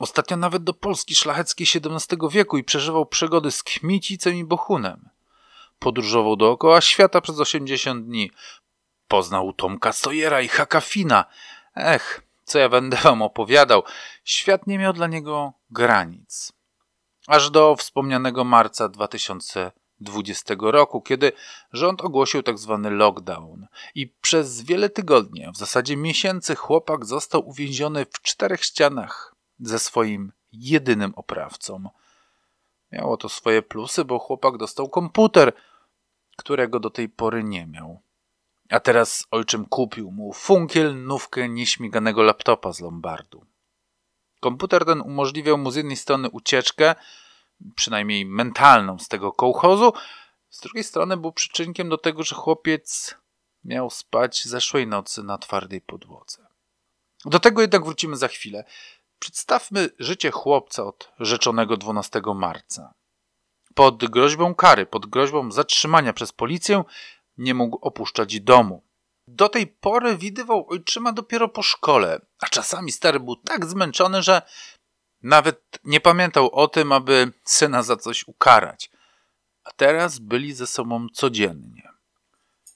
Ostatnio 0.01 0.37
nawet 0.37 0.65
do 0.65 0.75
Polski 0.75 1.15
szlacheckiej 1.15 1.67
XVII 1.75 2.19
wieku 2.31 2.59
i 2.59 2.65
przeżywał 2.65 3.07
przygody 3.07 3.51
z 3.51 3.63
Kmicicem 3.63 4.35
i 4.35 4.45
Bohunem. 4.45 5.09
Podróżował 5.79 6.37
dookoła 6.37 6.81
świata 6.81 7.21
przez 7.21 7.41
80 7.41 8.07
dni. 8.07 8.31
Poznał 9.09 9.53
Tomka 9.53 9.93
Sojera 9.93 10.41
i 10.41 10.49
Hakafina. 10.49 11.25
Ech, 11.77 12.23
co 12.45 12.59
ja 12.59 12.69
będę 12.69 12.97
wam 12.97 13.23
opowiadał. 13.23 13.83
Świat 14.25 14.67
nie 14.67 14.79
miał 14.79 14.93
dla 14.93 15.07
niego 15.07 15.53
granic. 15.71 16.53
Aż 17.27 17.51
do 17.51 17.77
wspomnianego 17.77 18.45
marca 18.45 18.89
2020 20.01 20.55
roku, 20.61 21.01
kiedy 21.03 21.33
rząd 21.73 22.01
ogłosił 22.01 22.43
tzw. 22.43 22.81
Tak 22.83 22.93
lockdown 22.93 23.67
i 23.95 24.07
przez 24.07 24.63
wiele 24.63 24.91
tygodni, 24.91 25.47
w 25.55 25.57
zasadzie 25.57 25.97
miesięcy, 25.97 26.55
chłopak 26.55 27.05
został 27.05 27.49
uwięziony 27.49 28.05
w 28.05 28.23
czterech 28.23 28.65
ścianach 28.65 29.35
ze 29.61 29.79
swoim 29.79 30.33
jedynym 30.53 31.13
oprawcą. 31.15 31.89
Miało 32.93 33.17
to 33.17 33.29
swoje 33.29 33.63
plusy, 33.63 34.05
bo 34.05 34.19
chłopak 34.19 34.57
dostał 34.57 34.89
komputer, 34.89 35.53
którego 36.37 36.81
do 36.81 36.91
tej 36.91 37.09
pory 37.09 37.45
nie 37.45 37.67
miał. 37.67 38.01
A 38.71 38.81
teraz 38.81 39.27
ojczym 39.31 39.67
kupił 39.67 40.11
mu 40.11 40.33
funkiel, 40.33 41.05
nówkę 41.05 41.49
nieśmiganego 41.49 42.23
laptopa 42.23 42.73
z 42.73 42.81
Lombardu. 42.81 43.45
Komputer 44.41 44.85
ten 44.85 45.01
umożliwiał 45.01 45.59
mu 45.59 45.71
z 45.71 45.77
jednej 45.77 45.97
strony 45.97 46.31
ucieczkę, 46.31 46.95
przynajmniej 47.77 48.27
mentalną 48.27 48.99
z 48.99 49.09
tego 49.09 49.33
kołchozu, 49.33 49.93
z 50.51 50.61
drugiej 50.61 50.85
strony 50.85 51.17
był 51.17 51.33
przyczynkiem 51.33 51.89
do 51.89 51.99
tego, 51.99 52.23
że 52.23 52.35
chłopiec 52.35 53.15
miał 53.65 53.91
spać 53.91 54.45
zeszłej 54.45 54.87
nocy 54.87 55.23
na 55.23 55.39
twardej 55.39 55.81
podłodze. 55.81 56.47
Do 57.25 57.41
tego 57.41 57.61
jednak 57.61 57.85
wrócimy 57.85 58.17
za 58.17 58.29
chwilę. 58.29 58.65
Przedstawmy 59.19 59.89
życie 59.99 60.31
chłopca 60.31 60.85
od 60.85 61.13
rzeczonego 61.21 61.77
12 61.77 62.23
marca. 62.35 62.95
Pod 63.75 64.05
groźbą 64.05 64.55
kary, 64.55 64.87
pod 64.87 65.07
groźbą 65.07 65.53
zatrzymania 65.53 66.13
przez 66.13 66.33
policję, 66.33 66.85
nie 67.39 67.55
mógł 67.55 67.79
opuszczać 67.81 68.41
domu. 68.41 68.83
Do 69.29 69.49
tej 69.49 69.67
pory 69.67 70.17
widywał 70.17 70.67
ojczyma 70.69 71.13
dopiero 71.13 71.49
po 71.49 71.63
szkole, 71.63 72.21
a 72.41 72.47
czasami 72.47 72.93
stary 72.93 73.21
był 73.21 73.37
tak 73.37 73.67
zmęczony, 73.67 74.23
że 74.23 74.43
nawet 75.25 75.81
nie 75.85 76.01
pamiętał 76.01 76.51
o 76.51 76.69
tym, 76.69 76.93
aby 76.93 77.33
syna 77.45 77.83
za 77.83 77.97
coś 77.97 78.29
ukarać. 78.29 78.91
A 79.65 79.71
teraz 79.71 80.19
byli 80.19 80.53
ze 80.53 80.67
sobą 80.67 81.07
codziennie. 81.13 81.89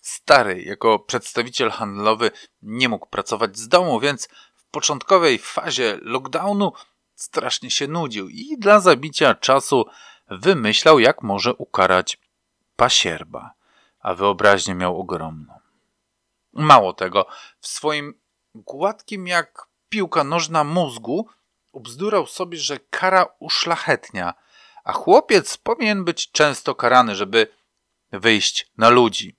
Stary, 0.01 0.63
jako 0.63 0.99
przedstawiciel 0.99 1.71
handlowy, 1.71 2.31
nie 2.63 2.89
mógł 2.89 3.07
pracować 3.07 3.59
z 3.59 3.69
domu, 3.69 4.01
więc 4.01 4.29
w 4.55 4.67
początkowej 4.71 5.39
fazie 5.39 5.99
lockdownu 6.03 6.73
strasznie 7.15 7.71
się 7.71 7.89
nudził 7.89 8.29
i 8.29 8.57
dla 8.59 8.81
zabicia 8.81 9.35
czasu 9.35 9.85
wymyślał, 10.31 10.99
jak 10.99 11.23
może 11.23 11.55
ukarać 11.55 12.19
pasierba 12.77 13.59
a 14.01 14.15
wyobraźnię 14.15 14.75
miał 14.75 15.01
ogromną. 15.01 15.55
Mało 16.53 16.93
tego, 16.93 17.27
w 17.61 17.67
swoim 17.67 18.15
gładkim 18.55 19.27
jak 19.27 19.67
piłka 19.89 20.25
nożna 20.25 20.65
mózgu 20.65 21.29
ubzdurał 21.73 22.27
sobie, 22.27 22.59
że 22.59 22.79
kara 22.79 23.27
uszlachetnia, 23.39 24.35
a 24.85 24.93
chłopiec 24.93 25.57
powinien 25.57 26.05
być 26.05 26.31
często 26.31 26.75
karany, 26.75 27.15
żeby 27.15 27.47
wyjść 28.13 28.73
na 28.77 28.89
ludzi. 28.89 29.37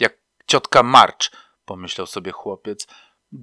Jak 0.00 0.18
ciotka 0.46 0.82
Marcz, 0.82 1.30
pomyślał 1.64 2.06
sobie 2.06 2.32
chłopiec, 2.32 2.86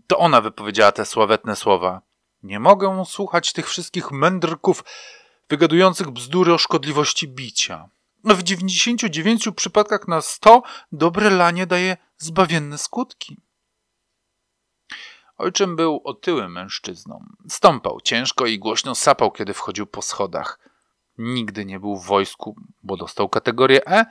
to 0.08 0.18
ona 0.18 0.42
wypowiedziała 0.42 0.92
te 0.92 1.06
sławetne 1.06 1.56
słowa. 1.56 2.02
Nie 2.44 2.60
mogę 2.60 3.04
słuchać 3.06 3.54
tych 3.54 3.70
wszystkich 3.70 4.12
mędrków 4.12 4.84
wygadujących 5.50 6.12
bzdury 6.12 6.54
o 6.54 6.58
szkodliwości 6.58 7.28
bicia. 7.28 7.90
W 8.24 8.44
99 8.44 9.50
przypadkach 9.56 10.08
na 10.08 10.22
100 10.22 10.64
dobre 10.92 11.30
lanie 11.30 11.68
daje 11.68 11.98
zbawienne 12.18 12.78
skutki. 12.78 13.38
Ojczym 15.38 15.76
był 15.76 16.02
otyłym 16.04 16.52
mężczyzną. 16.52 17.26
Stąpał 17.50 18.02
ciężko 18.02 18.46
i 18.46 18.60
głośno 18.60 18.96
sapał, 18.96 19.32
kiedy 19.32 19.54
wchodził 19.54 19.88
po 19.88 20.02
schodach. 20.02 20.60
Nigdy 21.18 21.66
nie 21.66 21.80
był 21.80 21.98
w 21.98 22.06
wojsku, 22.06 22.56
bo 22.84 22.98
dostał 22.98 23.30
kategorię 23.30 23.88
E, 23.88 24.06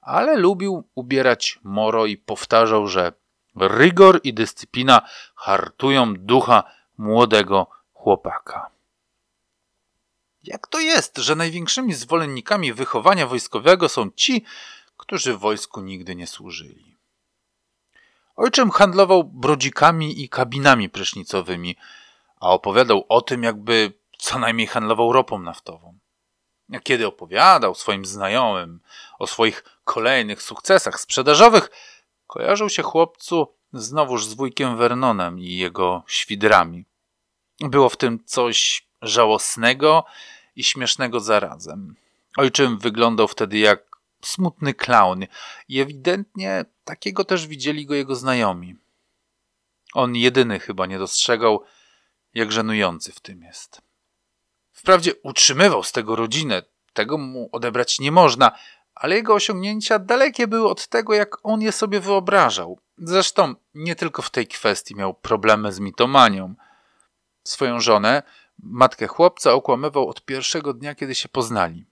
ale 0.00 0.36
lubił 0.36 0.88
ubierać 0.94 1.58
moro 1.62 2.06
i 2.06 2.16
powtarzał, 2.16 2.86
że 2.86 3.12
rygor 3.56 4.20
i 4.24 4.34
dyscyplina 4.34 5.08
hartują 5.34 6.14
ducha 6.14 6.64
młodego 6.98 7.66
chłopaka. 7.92 8.70
Jak 10.42 10.66
to 10.66 10.80
jest, 10.80 11.18
że 11.18 11.36
największymi 11.36 11.94
zwolennikami 11.94 12.72
wychowania 12.72 13.26
wojskowego 13.26 13.88
są 13.88 14.10
ci, 14.10 14.44
którzy 14.96 15.36
w 15.36 15.38
wojsku 15.40 15.80
nigdy 15.80 16.16
nie 16.16 16.26
służyli? 16.26 16.89
Ojczym 18.40 18.70
handlował 18.70 19.24
brodzikami 19.24 20.22
i 20.22 20.28
kabinami 20.28 20.88
prysznicowymi, 20.88 21.76
a 22.40 22.50
opowiadał 22.50 23.06
o 23.08 23.20
tym, 23.20 23.42
jakby 23.42 23.92
co 24.18 24.38
najmniej 24.38 24.66
handlował 24.66 25.12
ropą 25.12 25.38
naftową. 25.38 25.98
A 26.74 26.80
kiedy 26.80 27.06
opowiadał 27.06 27.74
swoim 27.74 28.04
znajomym 28.04 28.80
o 29.18 29.26
swoich 29.26 29.64
kolejnych 29.84 30.42
sukcesach 30.42 31.00
sprzedażowych, 31.00 31.70
kojarzył 32.26 32.68
się 32.68 32.82
chłopcu 32.82 33.54
znowuż 33.72 34.26
z 34.26 34.34
wujkiem 34.34 34.76
Vernonem 34.76 35.38
i 35.38 35.56
jego 35.56 36.02
świdrami. 36.06 36.84
Było 37.60 37.88
w 37.88 37.96
tym 37.96 38.24
coś 38.24 38.86
żałosnego 39.02 40.04
i 40.56 40.64
śmiesznego 40.64 41.20
zarazem. 41.20 41.94
Ojczym 42.36 42.78
wyglądał 42.78 43.28
wtedy 43.28 43.58
jak 43.58 43.89
smutny 44.22 44.74
klaun 44.74 45.26
i 45.68 45.80
ewidentnie 45.80 46.64
takiego 46.84 47.24
też 47.24 47.46
widzieli 47.46 47.86
go 47.86 47.94
jego 47.94 48.14
znajomi. 48.14 48.76
On 49.94 50.16
jedyny 50.16 50.60
chyba 50.60 50.86
nie 50.86 50.98
dostrzegał, 50.98 51.64
jak 52.34 52.52
żenujący 52.52 53.12
w 53.12 53.20
tym 53.20 53.42
jest. 53.42 53.82
Wprawdzie 54.72 55.12
utrzymywał 55.22 55.82
z 55.82 55.92
tego 55.92 56.16
rodzinę, 56.16 56.62
tego 56.92 57.18
mu 57.18 57.48
odebrać 57.52 58.00
nie 58.00 58.12
można, 58.12 58.52
ale 58.94 59.16
jego 59.16 59.34
osiągnięcia 59.34 59.98
dalekie 59.98 60.46
były 60.46 60.68
od 60.68 60.88
tego, 60.88 61.14
jak 61.14 61.36
on 61.42 61.62
je 61.62 61.72
sobie 61.72 62.00
wyobrażał. 62.00 62.78
Zresztą 62.98 63.54
nie 63.74 63.96
tylko 63.96 64.22
w 64.22 64.30
tej 64.30 64.46
kwestii 64.46 64.94
miał 64.94 65.14
problemy 65.14 65.72
z 65.72 65.80
mitomanią. 65.80 66.54
Swoją 67.44 67.80
żonę, 67.80 68.22
matkę 68.58 69.06
chłopca, 69.06 69.52
okłamywał 69.52 70.08
od 70.08 70.24
pierwszego 70.24 70.74
dnia, 70.74 70.94
kiedy 70.94 71.14
się 71.14 71.28
poznali. 71.28 71.84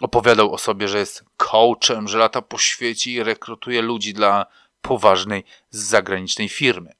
Opowiadał 0.00 0.54
o 0.54 0.58
sobie, 0.58 0.88
że 0.88 0.98
jest 0.98 1.24
coachem, 1.36 2.08
że 2.08 2.18
lata 2.18 2.42
po 2.42 2.58
świecie 2.58 3.10
i 3.10 3.22
rekrutuje 3.22 3.82
ludzi 3.82 4.14
dla 4.14 4.46
poważnej 4.82 5.44
zagranicznej 5.70 6.48
firmy. 6.48 6.92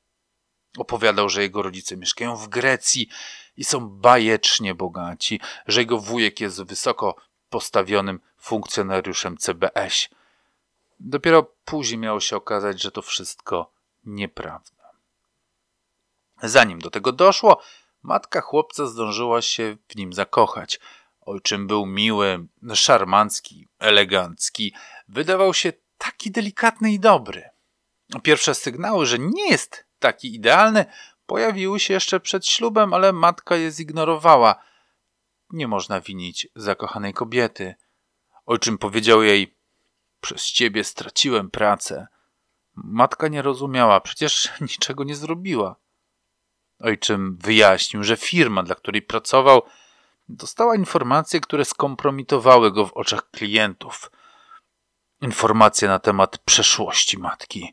Opowiadał, 0.79 1.29
że 1.29 1.43
jego 1.43 1.63
rodzice 1.63 1.97
mieszkają 1.97 2.37
w 2.37 2.49
Grecji 2.49 3.09
i 3.57 3.65
są 3.65 3.89
bajecznie 3.89 4.75
bogaci, 4.75 5.41
że 5.67 5.81
jego 5.81 5.99
wujek 5.99 6.41
jest 6.41 6.63
wysoko 6.63 7.15
postawionym 7.51 8.21
funkcjonariuszem 8.39 9.37
CBS. 9.37 10.09
Dopiero 11.01 11.53
później 11.65 11.99
miało 11.99 12.21
się 12.21 12.37
okazać, 12.37 12.83
że 12.83 12.91
to 12.91 13.03
wszystko 13.03 13.71
nieprawda. 14.05 14.91
Zanim 16.43 16.79
do 16.79 16.91
tego 16.91 17.13
doszło, 17.13 17.61
matka 18.03 18.41
chłopca 18.41 18.87
zdążyła 18.87 19.43
się 19.43 19.77
w 19.89 19.97
nim 19.97 20.13
zakochać. 20.13 20.81
Ojczym 21.29 21.67
był 21.67 21.87
miły, 21.87 22.47
szarmancki, 22.75 23.69
elegancki. 23.79 24.75
Wydawał 25.09 25.55
się 25.55 25.73
taki 25.99 26.31
delikatny 26.31 26.93
i 26.93 27.01
dobry. 27.01 27.49
Pierwsze 28.23 28.55
sygnały, 28.55 29.07
że 29.07 29.19
nie 29.19 29.51
jest 29.51 29.87
taki 29.99 30.35
idealny, 30.35 30.85
pojawiły 31.27 31.81
się 31.81 31.95
jeszcze 31.95 32.21
przed 32.21 32.47
ślubem, 32.47 32.95
ale 32.95 33.13
matka 33.13 33.57
je 33.57 33.71
zignorowała. 33.71 34.63
Nie 35.51 35.69
można 35.69 36.01
winić 36.01 36.49
zakochanej 36.55 37.15
kobiety. 37.15 37.75
Ojczym 38.47 38.79
powiedział 38.79 39.23
jej: 39.23 39.55
Przez 40.21 40.47
ciebie 40.47 40.85
straciłem 40.85 41.51
pracę. 41.51 42.07
Matka 42.75 43.29
nie 43.29 43.43
rozumiała, 43.43 44.01
przecież 44.01 44.49
niczego 44.61 45.05
nie 45.05 45.17
zrobiła. 45.17 45.77
Ojczym 46.79 47.37
wyjaśnił, 47.37 48.05
że 48.05 48.17
firma, 48.17 48.63
dla 48.63 48.75
której 48.75 49.03
pracował, 49.03 49.63
dostała 50.29 50.77
informacje, 50.77 51.41
które 51.41 51.65
skompromitowały 51.65 52.73
go 52.73 52.87
w 52.87 52.93
oczach 52.93 53.31
klientów. 53.31 54.11
Informacje 55.21 55.89
na 55.89 55.99
temat 55.99 56.39
przeszłości 56.39 57.19
matki, 57.19 57.73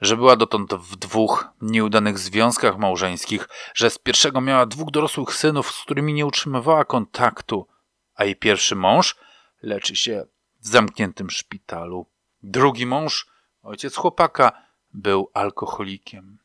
że 0.00 0.16
była 0.16 0.36
dotąd 0.36 0.74
w 0.74 0.96
dwóch 0.96 1.48
nieudanych 1.60 2.18
związkach 2.18 2.78
małżeńskich, 2.78 3.48
że 3.74 3.90
z 3.90 3.98
pierwszego 3.98 4.40
miała 4.40 4.66
dwóch 4.66 4.90
dorosłych 4.90 5.34
synów, 5.34 5.70
z 5.70 5.82
którymi 5.82 6.14
nie 6.14 6.26
utrzymywała 6.26 6.84
kontaktu, 6.84 7.66
a 8.14 8.24
jej 8.24 8.36
pierwszy 8.36 8.76
mąż 8.76 9.16
leczy 9.62 9.96
się 9.96 10.26
w 10.60 10.68
zamkniętym 10.68 11.30
szpitalu. 11.30 12.06
Drugi 12.42 12.86
mąż, 12.86 13.26
ojciec 13.62 13.96
chłopaka, 13.96 14.52
był 14.92 15.30
alkoholikiem. 15.34 16.38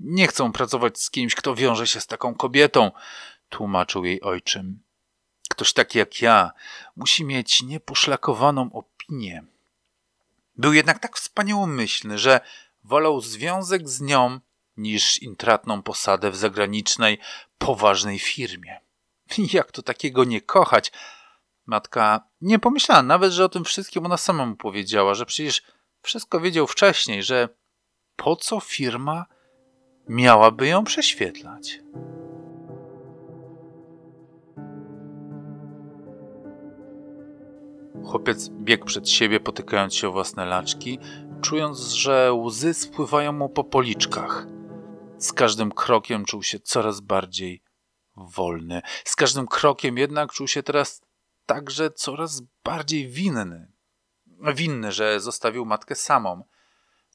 Nie 0.00 0.26
chcą 0.26 0.52
pracować 0.52 1.00
z 1.00 1.10
kimś, 1.10 1.34
kto 1.34 1.54
wiąże 1.54 1.86
się 1.86 2.00
z 2.00 2.06
taką 2.06 2.34
kobietą, 2.34 2.90
tłumaczył 3.52 4.04
jej 4.04 4.22
ojczym. 4.22 4.82
Ktoś 5.48 5.72
taki 5.72 5.98
jak 5.98 6.22
ja 6.22 6.50
musi 6.96 7.24
mieć 7.24 7.62
nieposzlakowaną 7.62 8.72
opinię. 8.72 9.44
Był 10.56 10.72
jednak 10.72 10.98
tak 10.98 11.16
wspaniałomyślny, 11.16 12.18
że 12.18 12.40
wolał 12.84 13.20
związek 13.20 13.88
z 13.88 14.00
nią 14.00 14.40
niż 14.76 15.22
intratną 15.22 15.82
posadę 15.82 16.30
w 16.30 16.36
zagranicznej, 16.36 17.18
poważnej 17.58 18.18
firmie. 18.18 18.80
Jak 19.52 19.72
to 19.72 19.82
takiego 19.82 20.24
nie 20.24 20.40
kochać? 20.40 20.92
Matka 21.66 22.28
nie 22.40 22.58
pomyślała 22.58 23.02
nawet, 23.02 23.32
że 23.32 23.44
o 23.44 23.48
tym 23.48 23.64
wszystkim 23.64 24.06
ona 24.06 24.16
sama 24.16 24.46
mu 24.46 24.56
powiedziała, 24.56 25.14
że 25.14 25.26
przecież 25.26 25.62
wszystko 26.02 26.40
wiedział 26.40 26.66
wcześniej, 26.66 27.22
że 27.22 27.48
po 28.16 28.36
co 28.36 28.60
firma 28.60 29.26
miałaby 30.08 30.66
ją 30.66 30.84
prześwietlać. 30.84 31.78
Chłopiec 38.04 38.48
biegł 38.48 38.86
przed 38.86 39.08
siebie, 39.08 39.40
potykając 39.40 39.94
się 39.94 40.08
o 40.08 40.12
własne 40.12 40.46
laczki, 40.46 40.98
czując, 41.42 41.80
że 41.80 42.32
łzy 42.32 42.74
spływają 42.74 43.32
mu 43.32 43.48
po 43.48 43.64
policzkach. 43.64 44.46
Z 45.18 45.32
każdym 45.32 45.72
krokiem 45.72 46.24
czuł 46.24 46.42
się 46.42 46.60
coraz 46.60 47.00
bardziej 47.00 47.62
wolny. 48.16 48.82
Z 49.04 49.16
każdym 49.16 49.46
krokiem 49.46 49.98
jednak 49.98 50.32
czuł 50.32 50.48
się 50.48 50.62
teraz 50.62 51.02
także 51.46 51.90
coraz 51.90 52.42
bardziej 52.64 53.08
winny. 53.08 53.72
Winny, 54.54 54.92
że 54.92 55.20
zostawił 55.20 55.64
matkę 55.64 55.94
samą. 55.94 56.44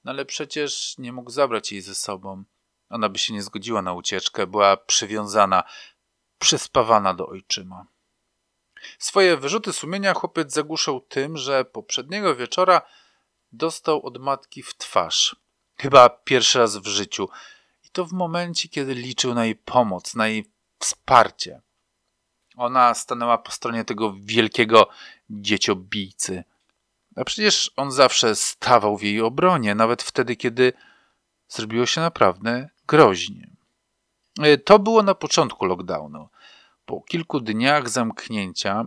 No 0.03 0.11
ale 0.11 0.25
przecież 0.25 0.97
nie 0.97 1.13
mógł 1.13 1.31
zabrać 1.31 1.71
jej 1.71 1.81
ze 1.81 1.95
sobą. 1.95 2.43
Ona 2.89 3.09
by 3.09 3.19
się 3.19 3.33
nie 3.33 3.43
zgodziła 3.43 3.81
na 3.81 3.93
ucieczkę, 3.93 4.47
była 4.47 4.77
przywiązana, 4.77 5.63
przyspawana 6.39 7.13
do 7.13 7.27
ojczyma. 7.27 7.85
Swoje 8.99 9.37
wyrzuty 9.37 9.73
sumienia 9.73 10.13
chłopiec 10.13 10.53
zagłuszał 10.53 11.01
tym, 11.01 11.37
że 11.37 11.65
poprzedniego 11.65 12.35
wieczora 12.35 12.81
dostał 13.51 14.05
od 14.05 14.17
matki 14.17 14.63
w 14.63 14.77
twarz. 14.77 15.35
Chyba 15.77 16.09
pierwszy 16.09 16.59
raz 16.59 16.77
w 16.77 16.87
życiu. 16.87 17.29
I 17.85 17.89
to 17.89 18.05
w 18.05 18.11
momencie, 18.11 18.69
kiedy 18.69 18.93
liczył 18.93 19.33
na 19.33 19.45
jej 19.45 19.55
pomoc, 19.55 20.15
na 20.15 20.27
jej 20.27 20.51
wsparcie. 20.79 21.61
Ona 22.55 22.93
stanęła 22.93 23.37
po 23.37 23.51
stronie 23.51 23.85
tego 23.85 24.13
wielkiego 24.19 24.89
dzieciobijcy. 25.29 26.43
A 27.15 27.23
przecież 27.23 27.71
on 27.75 27.91
zawsze 27.91 28.35
stawał 28.35 28.97
w 28.97 29.03
jej 29.03 29.21
obronie, 29.21 29.75
nawet 29.75 30.03
wtedy, 30.03 30.35
kiedy 30.35 30.73
zrobiło 31.47 31.85
się 31.85 32.01
naprawdę 32.01 32.69
groźnie. 32.87 33.49
E, 34.41 34.57
to 34.57 34.79
było 34.79 35.03
na 35.03 35.15
początku 35.15 35.65
lockdownu. 35.65 36.29
Po 36.87 37.01
kilku 37.01 37.39
dniach 37.39 37.89
zamknięcia 37.89 38.85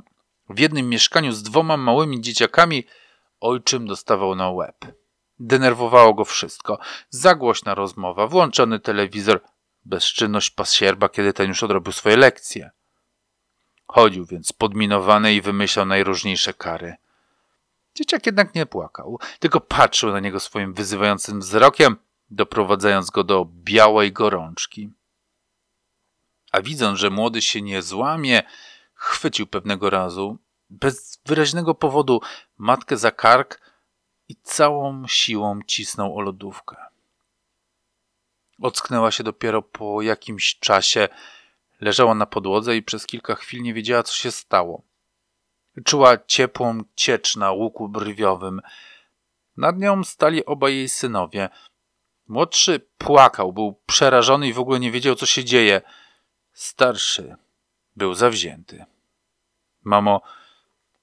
w 0.48 0.58
jednym 0.58 0.88
mieszkaniu 0.88 1.32
z 1.32 1.42
dwoma 1.42 1.76
małymi 1.76 2.20
dzieciakami 2.20 2.86
ojczym 3.40 3.86
dostawał 3.86 4.34
na 4.34 4.50
łeb. 4.50 4.76
Denerwowało 5.38 6.14
go 6.14 6.24
wszystko. 6.24 6.78
Zagłośna 7.10 7.74
rozmowa, 7.74 8.26
włączony 8.26 8.80
telewizor, 8.80 9.40
bezczynność 9.84 10.50
pasierba, 10.50 11.08
kiedy 11.08 11.32
ten 11.32 11.48
już 11.48 11.62
odrobił 11.62 11.92
swoje 11.92 12.16
lekcje. 12.16 12.70
Chodził 13.86 14.24
więc 14.24 14.52
podminowany 14.52 15.34
i 15.34 15.40
wymyślał 15.40 15.86
najróżniejsze 15.86 16.54
kary. 16.54 16.96
Dzieciak 17.94 18.26
jednak 18.26 18.54
nie 18.54 18.66
płakał, 18.66 19.18
tylko 19.38 19.60
patrzył 19.60 20.12
na 20.12 20.20
niego 20.20 20.40
swoim 20.40 20.74
wyzywającym 20.74 21.40
wzrokiem, 21.40 21.96
doprowadzając 22.30 23.10
go 23.10 23.24
do 23.24 23.46
białej 23.54 24.12
gorączki 24.12 24.90
a 26.50 26.62
widząc, 26.62 26.98
że 26.98 27.10
młody 27.10 27.42
się 27.42 27.62
nie 27.62 27.82
złamie, 27.82 28.42
chwycił 28.94 29.46
pewnego 29.46 29.90
razu, 29.90 30.38
bez 30.70 31.20
wyraźnego 31.26 31.74
powodu, 31.74 32.20
matkę 32.58 32.96
za 32.96 33.10
kark 33.10 33.60
i 34.28 34.36
całą 34.36 35.06
siłą 35.06 35.60
cisnął 35.66 36.16
o 36.16 36.20
lodówkę. 36.20 36.76
Ocknęła 38.62 39.10
się 39.10 39.24
dopiero 39.24 39.62
po 39.62 40.02
jakimś 40.02 40.58
czasie, 40.58 41.08
leżała 41.80 42.14
na 42.14 42.26
podłodze 42.26 42.76
i 42.76 42.82
przez 42.82 43.06
kilka 43.06 43.34
chwil 43.34 43.62
nie 43.62 43.74
wiedziała, 43.74 44.02
co 44.02 44.14
się 44.14 44.30
stało. 44.30 44.82
Czuła 45.84 46.18
ciepłą 46.26 46.82
ciecz 46.94 47.36
na 47.36 47.52
łuku 47.52 47.88
brwiowym. 47.88 48.60
Nad 49.56 49.78
nią 49.78 50.04
stali 50.04 50.44
obaj 50.44 50.74
jej 50.74 50.88
synowie. 50.88 51.48
Młodszy 52.28 52.80
płakał, 52.98 53.52
był 53.52 53.80
przerażony 53.86 54.48
i 54.48 54.52
w 54.52 54.58
ogóle 54.58 54.80
nie 54.80 54.90
wiedział, 54.90 55.14
co 55.14 55.26
się 55.26 55.44
dzieje– 55.44 55.82
Starszy 56.61 57.37
był 57.96 58.14
zawzięty. 58.14 58.85
Mamo, 59.83 60.23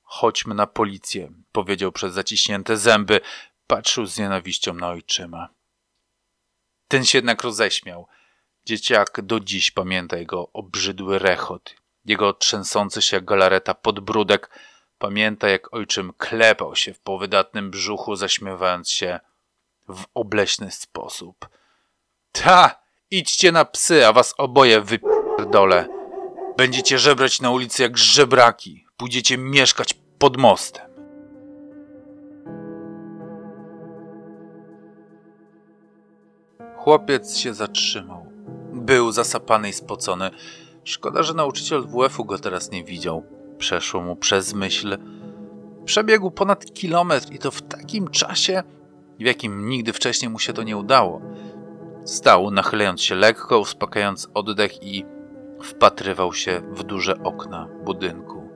chodźmy 0.04 0.56
na 0.56 0.67
policję, 0.67 1.32
powiedział 1.52 1.91
przez 1.91 2.13
zaciśnięte 2.13 2.78
zęby. 2.78 3.22
Patrzył 3.67 4.06
z 4.06 4.17
nienawiścią 4.17 4.74
na 4.74 4.89
ojczyma. 4.89 5.50
Ten 6.88 7.06
się 7.06 7.17
jednak 7.17 7.43
roześmiał. 7.43 8.08
Dzieciak 8.65 9.22
do 9.22 9.39
dziś 9.39 9.72
pamięta 9.72 10.17
jego 10.17 10.52
obrzydły 10.54 11.20
rechot, 11.20 11.76
jego 12.06 12.34
trzęsący 12.34 13.02
się 13.02 13.17
jak 13.17 13.26
galareta 13.26 13.74
podbródek. 13.74 14.50
Pamięta, 14.98 15.50
jak 15.50 15.74
ojczym 15.74 16.13
klepał 16.17 16.76
się 16.76 16.93
w 16.93 17.00
powydatnym 17.00 17.72
brzuchu, 17.72 18.15
zaśmiewając 18.15 18.91
się 18.91 19.20
w 19.89 20.06
obleśny 20.13 20.72
sposób. 20.72 21.50
Ta! 22.32 22.88
Idźcie 23.12 23.52
na 23.52 23.65
psy, 23.65 24.08
a 24.08 24.13
was 24.13 24.34
oboje 24.38 24.82
wyp 24.82 25.16
pierdolę. 25.38 25.88
Będziecie 26.58 27.00
żebrać 27.00 27.41
na 27.41 27.52
ulicy 27.52 27.84
jak 27.84 27.97
żebraki. 27.97 28.86
Pójdziecie 28.97 29.38
mieszkać 29.38 29.93
pod 30.19 30.38
mostem. 30.38 30.88
Chłopiec 36.78 37.38
się 37.38 37.54
zatrzymał. 37.54 38.26
Był 38.73 39.12
zasapany 39.12 39.69
i 39.69 39.73
spocony. 39.73 40.30
Szkoda, 40.84 41.23
że 41.23 41.34
nauczyciel 41.34 41.84
WF-u 41.84 42.26
go 42.26 42.39
teraz 42.39 42.71
nie 42.71 42.84
widział. 42.84 43.23
Przeszło 43.58 44.02
mu 44.02 44.15
przez 44.15 44.54
myśl. 44.54 44.97
Przebiegł 45.86 46.32
ponad 46.32 46.73
kilometr 46.73 47.34
i 47.34 47.39
to 47.39 47.52
w 47.52 47.62
takim 47.62 48.08
czasie, 48.08 48.63
w 49.19 49.21
jakim 49.21 49.69
nigdy 49.69 49.93
wcześniej 49.93 50.30
mu 50.30 50.39
się 50.39 50.54
to 50.54 50.63
nie 50.63 50.78
udało. 50.78 51.21
Stał, 52.06 52.52
nachylając 52.52 53.02
się 53.02 53.15
lekko, 53.15 53.60
uspokajając 53.60 54.30
oddech 54.34 54.84
i 54.84 55.06
wpatrywał 55.62 56.34
się 56.34 56.62
w 56.72 56.84
duże 56.84 57.24
okna 57.24 57.67
budynku. 57.84 58.50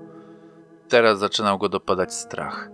Teraz 0.89 1.19
zaczynał 1.19 1.57
go 1.57 1.69
dopadać 1.69 2.13
strach. 2.13 2.71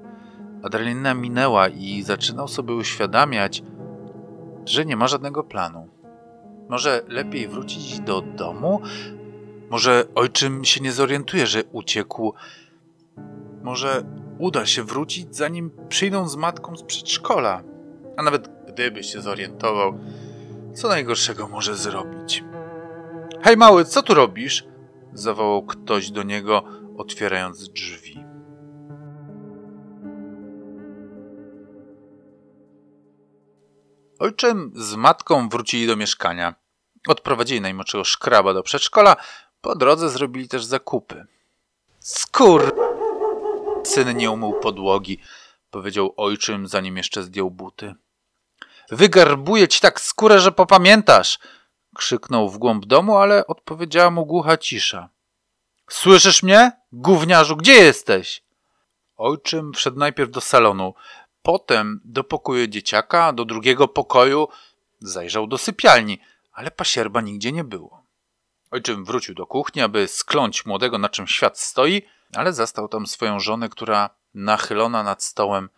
Adrenalina 0.63 1.13
minęła 1.13 1.68
i 1.68 2.04
zaczynał 2.04 2.48
sobie 2.48 2.74
uświadamiać, 2.74 3.63
że 4.66 4.86
nie 4.86 4.98
ma 4.98 5.08
żadnego 5.08 5.44
planu. 5.44 5.88
Może 6.70 7.02
lepiej 7.08 7.48
wrócić 7.48 8.00
do 8.00 8.22
domu? 8.22 8.82
Może 9.70 10.06
ojczym 10.16 10.66
się 10.66 10.82
nie 10.82 10.92
zorientuje, 10.92 11.48
że 11.48 11.63
uciekł? 11.72 12.34
Może 13.63 14.04
uda 14.40 14.66
się 14.66 14.84
wrócić, 14.84 15.36
zanim 15.36 15.72
przyjdą 15.90 16.28
z 16.28 16.36
matką 16.36 16.78
z 16.78 16.84
przedszkola? 16.84 17.63
A 18.18 18.24
nawet 18.24 18.50
gdyby 18.68 19.04
się 19.04 19.22
zorientował, 19.22 20.00
co 20.74 20.88
najgorszego 20.88 21.48
może 21.48 21.76
zrobić? 21.76 22.44
Hej 23.41 23.58
mały, 23.58 23.86
co 23.86 24.04
tu 24.04 24.13
robisz? 24.13 24.65
zawołał 25.13 25.65
ktoś 25.65 26.12
do 26.12 26.23
niego, 26.23 26.63
otwierając 26.97 27.69
drzwi. 27.69 28.23
Ojczym 34.19 34.71
z 34.76 34.95
matką 34.95 35.50
wrócili 35.50 35.88
do 35.88 35.95
mieszkania. 35.95 36.56
Odprowadzili 37.08 37.62
najmłodszego 37.62 38.04
szkraba 38.04 38.54
do 38.54 38.63
przedszkola, 38.63 39.15
po 39.62 39.76
drodze 39.76 40.10
zrobili 40.10 40.47
też 40.47 40.65
zakupy. 40.65 41.26
Skór! 42.00 42.76
Syn 43.84 44.17
nie 44.17 44.32
umył 44.32 44.54
podłogi, 44.54 45.19
powiedział 45.71 46.13
ojczym, 46.17 46.67
zanim 46.67 46.97
jeszcze 46.97 47.23
zdjął 47.23 47.52
buty. 47.52 47.93
Wygarbuję 48.91 49.67
ci 49.67 49.82
tak 49.82 50.02
skórę, 50.02 50.39
że 50.39 50.52
popamiętasz! 50.52 51.39
Krzyknął 51.98 52.50
w 52.50 52.58
głąb 52.58 52.86
domu, 52.86 53.18
ale 53.18 53.48
odpowiedziała 53.48 54.12
mu 54.12 54.26
głucha 54.26 54.58
cisza. 54.58 55.10
Słyszysz 55.90 56.44
mnie? 56.44 56.72
Gówniarzu, 56.92 57.56
gdzie 57.56 57.74
jesteś? 57.74 58.44
Ojczym 59.18 59.74
wszedł 59.74 60.00
najpierw 60.00 60.32
do 60.32 60.42
salonu, 60.42 60.94
potem 61.42 62.02
do 62.06 62.24
pokoju 62.24 62.68
dzieciaka, 62.68 63.34
do 63.34 63.46
drugiego 63.46 63.88
pokoju, 63.88 64.48
zajrzał 65.00 65.48
do 65.48 65.58
sypialni, 65.58 66.20
ale 66.54 66.72
pasierba 66.72 67.22
nigdzie 67.22 67.52
nie 67.52 67.64
było. 67.64 68.04
Ojczym 68.72 69.06
wrócił 69.06 69.36
do 69.36 69.46
kuchni, 69.46 69.82
aby 69.82 70.08
skląć 70.08 70.66
młodego, 70.66 70.98
na 70.98 71.10
czym 71.10 71.28
świat 71.28 71.60
stoi, 71.60 72.02
ale 72.36 72.54
zastał 72.54 72.88
tam 72.88 73.08
swoją 73.08 73.40
żonę, 73.40 73.70
która 73.70 74.10
nachylona 74.34 75.04
nad 75.04 75.24
stołem 75.24 75.70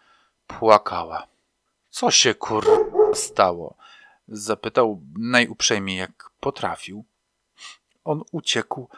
płakała. 0.47 1.27
Co 1.89 2.11
się 2.11 2.33
kur... 2.33 2.65
stało? 3.13 3.75
Zapytał 4.31 5.01
najuprzejmiej, 5.17 5.97
jak 5.97 6.29
potrafił. 6.39 7.05
On 8.03 8.23
uciekł, 8.31 8.89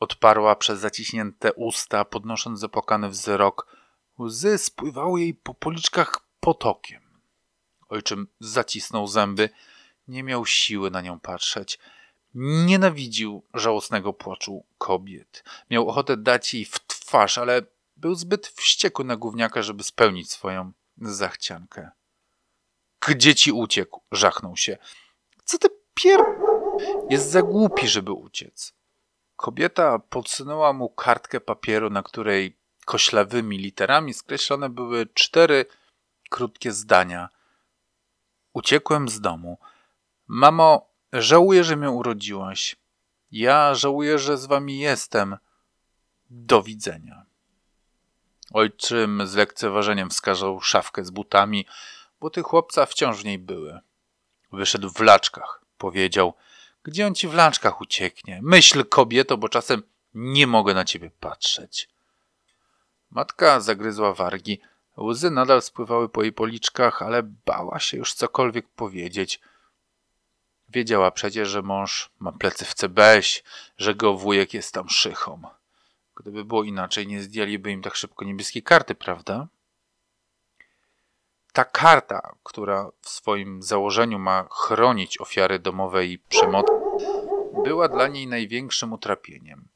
odparła 0.00 0.56
przez 0.56 0.80
zaciśnięte 0.80 1.52
usta, 1.52 2.04
podnosząc 2.04 2.60
zapłakany 2.60 3.08
wzrok. 3.08 3.76
Łzy 4.18 4.58
spływały 4.58 5.20
jej 5.20 5.34
po 5.34 5.54
policzkach 5.54 6.20
potokiem. 6.40 7.02
Ojczym 7.88 8.28
zacisnął 8.40 9.06
zęby, 9.06 9.48
nie 10.08 10.22
miał 10.22 10.46
siły 10.46 10.90
na 10.90 11.00
nią 11.00 11.20
patrzeć. 11.20 11.78
Nienawidził 12.34 13.42
żałosnego 13.54 14.12
płaczu 14.12 14.64
kobiet. 14.78 15.44
Miał 15.70 15.88
ochotę 15.88 16.16
dać 16.16 16.54
jej 16.54 16.64
w 16.64 16.86
twarz, 16.86 17.38
ale 17.38 17.62
był 17.96 18.14
zbyt 18.14 18.46
wściekły 18.46 19.04
na 19.04 19.16
gówniaka, 19.16 19.62
żeby 19.62 19.82
spełnić 19.82 20.30
swoją 20.30 20.72
zachciankę. 20.98 21.90
Gdzie 23.00 23.34
ci 23.34 23.52
uciekł? 23.52 24.00
Żachnął 24.12 24.56
się. 24.56 24.78
Co 25.44 25.58
ty 25.58 25.68
pier... 25.94 26.20
Jest 27.10 27.30
za 27.30 27.42
głupi, 27.42 27.88
żeby 27.88 28.12
uciec. 28.12 28.74
Kobieta 29.36 29.98
podsunęła 29.98 30.72
mu 30.72 30.88
kartkę 30.88 31.40
papieru, 31.40 31.90
na 31.90 32.02
której 32.02 32.56
koślawymi 32.84 33.58
literami 33.58 34.14
skreślone 34.14 34.68
były 34.68 35.06
cztery 35.14 35.66
krótkie 36.30 36.72
zdania. 36.72 37.28
Uciekłem 38.52 39.08
z 39.08 39.20
domu. 39.20 39.58
Mamo, 40.26 40.90
żałuję, 41.12 41.64
że 41.64 41.76
mnie 41.76 41.90
urodziłaś. 41.90 42.76
Ja 43.30 43.74
żałuję, 43.74 44.18
że 44.18 44.36
z 44.36 44.46
wami 44.46 44.78
jestem. 44.78 45.36
Do 46.30 46.62
widzenia. 46.62 47.24
Ojczym 48.52 49.26
z 49.26 49.34
lekceważeniem 49.34 50.10
wskazał 50.10 50.60
szafkę 50.60 51.04
z 51.04 51.10
butami, 51.10 51.66
Buty 52.26 52.42
chłopca 52.42 52.86
wciąż 52.86 53.16
w 53.16 53.24
niej 53.24 53.38
były. 53.38 53.78
Wyszedł 54.52 54.90
w 54.90 55.00
laczkach. 55.00 55.60
Powiedział, 55.78 56.34
gdzie 56.82 57.06
on 57.06 57.14
ci 57.14 57.28
w 57.28 57.34
laczkach 57.34 57.80
ucieknie? 57.80 58.40
Myśl, 58.42 58.84
kobieto, 58.84 59.36
bo 59.36 59.48
czasem 59.48 59.82
nie 60.14 60.46
mogę 60.46 60.74
na 60.74 60.84
ciebie 60.84 61.10
patrzeć. 61.20 61.88
Matka 63.10 63.60
zagryzła 63.60 64.12
wargi. 64.12 64.60
Łzy 64.96 65.30
nadal 65.30 65.62
spływały 65.62 66.08
po 66.08 66.22
jej 66.22 66.32
policzkach, 66.32 67.02
ale 67.02 67.22
bała 67.22 67.78
się 67.78 67.96
już 67.96 68.14
cokolwiek 68.14 68.68
powiedzieć. 68.68 69.40
Wiedziała 70.68 71.10
przecież, 71.10 71.48
że 71.48 71.62
mąż 71.62 72.10
ma 72.18 72.32
plecy 72.32 72.64
w 72.64 72.74
CBS, 72.74 73.42
że 73.78 73.94
go 73.94 74.14
wujek 74.14 74.54
jest 74.54 74.74
tam 74.74 74.88
szychą. 74.88 75.42
Gdyby 76.16 76.44
było 76.44 76.64
inaczej, 76.64 77.06
nie 77.06 77.22
zdjęliby 77.22 77.70
im 77.70 77.82
tak 77.82 77.96
szybko 77.96 78.24
niebieskiej 78.24 78.62
karty, 78.62 78.94
prawda? 78.94 79.46
Ta 81.56 81.64
karta, 81.64 82.34
która 82.42 82.90
w 83.00 83.08
swoim 83.08 83.62
założeniu 83.62 84.18
ma 84.18 84.46
chronić 84.50 85.20
ofiary 85.20 85.58
domowej 85.58 86.18
przemocy, 86.18 86.72
była 87.64 87.88
dla 87.88 88.08
niej 88.08 88.26
największym 88.26 88.92
utrapieniem. 88.92 89.68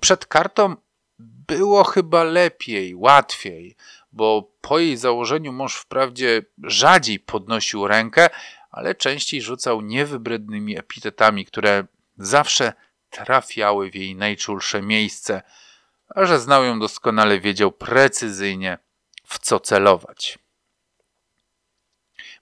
Przed 0.00 0.26
kartą 0.26 0.76
było 1.18 1.84
chyba 1.84 2.24
lepiej, 2.24 2.94
łatwiej, 2.94 3.76
bo 4.12 4.50
po 4.60 4.78
jej 4.78 4.96
założeniu 4.96 5.52
mąż 5.52 5.76
wprawdzie 5.76 6.42
rzadziej 6.62 7.18
podnosił 7.18 7.88
rękę, 7.88 8.30
ale 8.70 8.94
częściej 8.94 9.42
rzucał 9.42 9.80
niewybrednymi 9.80 10.78
epitetami, 10.78 11.44
które 11.44 11.84
zawsze 12.18 12.72
trafiały 13.10 13.90
w 13.90 13.94
jej 13.94 14.16
najczulsze 14.16 14.82
miejsce, 14.82 15.42
a 16.08 16.24
że 16.26 16.40
znał 16.40 16.64
ją 16.64 16.78
doskonale, 16.78 17.40
wiedział 17.40 17.72
precyzyjnie, 17.72 18.78
w 19.24 19.38
co 19.38 19.60
celować. 19.60 20.39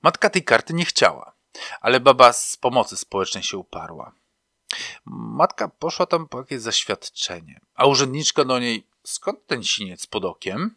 Matka 0.03 0.31
tej 0.31 0.45
karty 0.45 0.75
nie 0.75 0.85
chciała, 0.85 1.33
ale 1.81 2.01
baba 2.01 2.33
z 2.33 2.57
pomocy 2.57 2.97
społecznej 2.97 3.43
się 3.43 3.59
uparła. 3.59 4.13
Matka 5.05 5.69
poszła 5.69 6.07
tam 6.07 6.29
po 6.29 6.39
jakieś 6.39 6.61
zaświadczenie, 6.61 7.61
a 7.75 7.87
urzędniczka 7.87 8.45
do 8.45 8.59
niej, 8.59 8.87
skąd 9.05 9.47
ten 9.47 9.65
siniec 9.65 10.07
pod 10.07 10.25
okiem? 10.25 10.75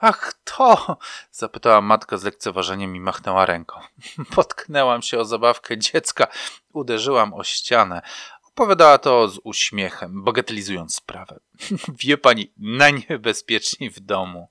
Ach, 0.00 0.34
to! 0.44 0.96
zapytała 1.32 1.80
matka 1.80 2.18
z 2.18 2.24
lekceważeniem 2.24 2.96
i 2.96 3.00
machnęła 3.00 3.46
ręką. 3.46 3.80
Potknęłam 4.34 5.02
się 5.02 5.18
o 5.18 5.24
zabawkę 5.24 5.78
dziecka, 5.78 6.26
uderzyłam 6.72 7.34
o 7.34 7.44
ścianę. 7.44 8.02
Opowiadała 8.48 8.98
to 8.98 9.28
z 9.28 9.40
uśmiechem, 9.44 10.24
bagatelizując 10.24 10.94
sprawę. 10.94 11.40
Wie 12.02 12.18
pani, 12.18 12.52
najniebezpieczniej 12.56 13.90
w 13.90 14.00
domu. 14.00 14.48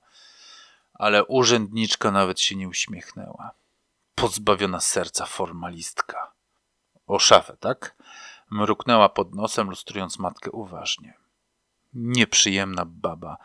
Ale 0.94 1.24
urzędniczka 1.24 2.10
nawet 2.10 2.40
się 2.40 2.56
nie 2.56 2.68
uśmiechnęła 2.68 3.61
pozbawiona 4.22 4.80
serca 4.80 5.26
formalistka. 5.26 6.32
O 7.06 7.18
szafę, 7.18 7.56
tak? 7.60 7.96
Mruknęła 8.50 9.08
pod 9.08 9.34
nosem, 9.34 9.70
lustrując 9.70 10.18
matkę 10.18 10.50
uważnie. 10.50 11.14
Nieprzyjemna 11.94 12.84
baba. 12.86 13.36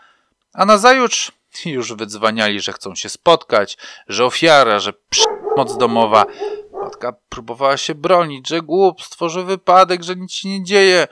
A 0.54 0.66
nazajutrz 0.66 1.32
już 1.66 1.94
wydzwaniali, 1.94 2.62
że 2.62 2.74
chcą 2.74 2.96
się 2.96 3.10
spotkać, 3.10 3.78
że 4.08 4.26
ofiara, 4.26 4.80
że 4.80 4.94
przemoc 4.94 5.78
domowa. 5.78 6.26
Matka 6.84 7.14
próbowała 7.30 7.78
się 7.78 7.96
bronić, 7.96 8.48
że 8.48 8.62
głupstwo, 8.62 9.30
że 9.30 9.44
wypadek, 9.44 10.04
że 10.04 10.16
nic 10.16 10.32
się 10.32 10.50
nie 10.50 10.64
dzieje, 10.64 11.08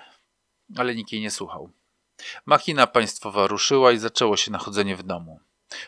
ale 0.78 0.96
nikt 0.96 1.12
jej 1.12 1.22
nie 1.22 1.32
słuchał. 1.32 1.70
Machina 2.46 2.88
państwowa 2.88 3.48
ruszyła 3.48 3.92
i 3.92 3.98
zaczęło 3.98 4.38
się 4.38 4.52
nachodzenie 4.52 4.96
w 4.96 5.04
domu. 5.04 5.40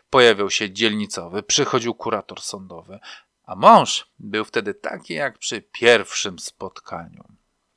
Pojawiał 0.09 0.49
się 0.49 0.71
dzielnicowy, 0.71 1.43
przychodził 1.43 1.95
kurator 1.95 2.41
sądowy. 2.41 2.99
A 3.47 3.55
mąż 3.55 4.07
był 4.19 4.45
wtedy 4.45 4.73
taki 4.73 5.13
jak 5.13 5.37
przy 5.37 5.61
pierwszym 5.61 6.39
spotkaniu. 6.39 7.23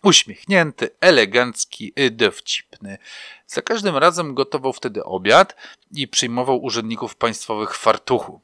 Uśmiechnięty, 0.03 0.91
elegancki, 1.01 1.93
dowcipny. 2.11 2.99
Za 3.47 3.63
każdym 3.63 3.97
razem 3.97 4.35
gotował 4.35 4.73
wtedy 4.73 5.05
obiad 5.05 5.57
i 5.93 6.09
przyjmował 6.09 6.63
urzędników 6.63 7.17
państwowych 7.17 7.75
w 7.75 7.79
fartuchu. 7.79 8.41